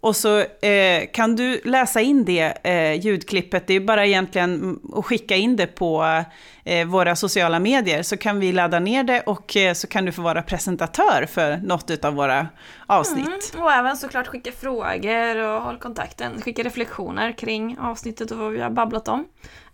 Och 0.00 0.16
så 0.16 0.38
eh, 0.40 1.10
kan 1.12 1.36
du 1.36 1.60
läsa 1.64 2.00
in 2.00 2.24
det 2.24 2.66
eh, 2.66 3.00
ljudklippet, 3.00 3.66
det 3.66 3.74
är 3.74 3.80
bara 3.80 4.06
egentligen 4.06 4.80
att 4.92 5.04
skicka 5.04 5.36
in 5.36 5.56
det 5.56 5.66
på 5.66 6.22
eh, 6.64 6.86
våra 6.86 7.16
sociala 7.16 7.58
medier, 7.58 8.02
så 8.02 8.16
kan 8.16 8.40
vi 8.40 8.52
ladda 8.52 8.78
ner 8.78 9.04
det 9.04 9.20
och 9.20 9.56
eh, 9.56 9.74
så 9.74 9.86
kan 9.86 10.04
du 10.04 10.12
få 10.12 10.22
vara 10.22 10.42
presentatör 10.42 11.26
för 11.30 11.56
något 11.56 12.04
av 12.04 12.14
våra 12.14 12.48
avsnitt. 12.86 13.54
Mm, 13.54 13.64
och 13.64 13.72
även 13.72 13.96
såklart 13.96 14.26
skicka 14.26 14.52
frågor 14.52 15.36
och 15.36 15.62
håll 15.62 15.78
kontakten, 15.78 16.42
skicka 16.42 16.62
reflektioner 16.62 17.32
kring 17.32 17.78
avsnittet 17.78 18.30
och 18.30 18.38
vad 18.38 18.52
vi 18.52 18.60
har 18.60 18.70
babblat 18.70 19.08
om. 19.08 19.24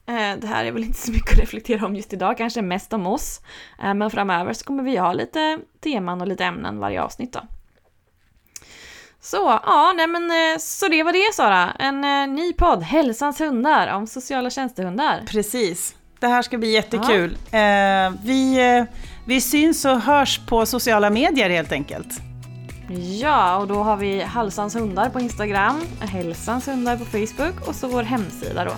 Eh, 0.06 0.38
det 0.40 0.46
här 0.46 0.64
är 0.64 0.72
väl 0.72 0.84
inte 0.84 0.98
så 0.98 1.12
mycket 1.12 1.32
att 1.32 1.38
reflektera 1.38 1.86
om 1.86 1.96
just 1.96 2.12
idag, 2.12 2.38
kanske 2.38 2.62
mest 2.62 2.92
om 2.92 3.06
oss. 3.06 3.40
Eh, 3.82 3.94
men 3.94 4.10
framöver 4.10 4.52
så 4.52 4.64
kommer 4.64 4.82
vi 4.82 4.96
ha 4.96 5.12
lite 5.12 5.58
teman 5.80 6.20
och 6.20 6.26
lite 6.26 6.44
ämnen 6.44 6.78
varje 6.78 7.02
avsnitt 7.02 7.32
då. 7.32 7.40
Så, 9.24 9.60
ja, 9.64 9.92
nej 9.96 10.06
men 10.06 10.30
eh, 10.30 10.58
så 10.58 10.88
det 10.88 11.02
var 11.02 11.12
det 11.12 11.34
Sara. 11.34 11.72
En 11.78 12.04
eh, 12.04 12.28
ny 12.28 12.52
podd, 12.52 12.82
Hälsans 12.82 13.40
hundar, 13.40 13.94
om 13.94 14.06
sociala 14.06 14.50
tjänstehundar. 14.50 15.22
Precis. 15.26 15.94
Det 16.20 16.26
här 16.26 16.42
ska 16.42 16.58
bli 16.58 16.72
jättekul. 16.72 17.36
Ja. 17.50 17.58
Eh, 17.58 18.12
vi, 18.24 18.86
vi 19.26 19.40
syns 19.40 19.84
och 19.84 20.00
hörs 20.00 20.40
på 20.46 20.66
sociala 20.66 21.10
medier 21.10 21.50
helt 21.50 21.72
enkelt. 21.72 22.08
Ja, 23.20 23.56
och 23.56 23.66
då 23.66 23.74
har 23.74 23.96
vi 23.96 24.22
Halsans 24.22 24.76
hundar 24.76 25.08
på 25.08 25.20
Instagram, 25.20 25.80
Hälsans 26.00 26.68
hundar 26.68 26.96
på 26.96 27.04
Facebook 27.04 27.68
och 27.68 27.74
så 27.74 27.88
vår 27.88 28.02
hemsida 28.02 28.64
då. 28.64 28.72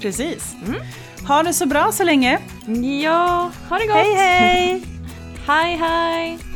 Precis. 0.00 0.54
Mm. 0.66 0.80
Ha 1.28 1.42
det 1.42 1.52
så 1.52 1.66
bra 1.66 1.92
så 1.92 2.04
länge. 2.04 2.38
Ja, 3.02 3.50
ha 3.68 3.78
det 3.78 3.86
gott. 3.86 3.96
Hej 3.96 4.14
hej! 4.14 4.82
hej 5.46 5.76
hej! 5.76 6.47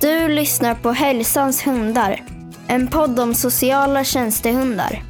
Du 0.00 0.28
lyssnar 0.28 0.74
på 0.74 0.92
Hälsans 0.92 1.66
hundar, 1.66 2.20
en 2.68 2.88
podd 2.88 3.20
om 3.20 3.34
sociala 3.34 4.04
tjänstehundar. 4.04 5.02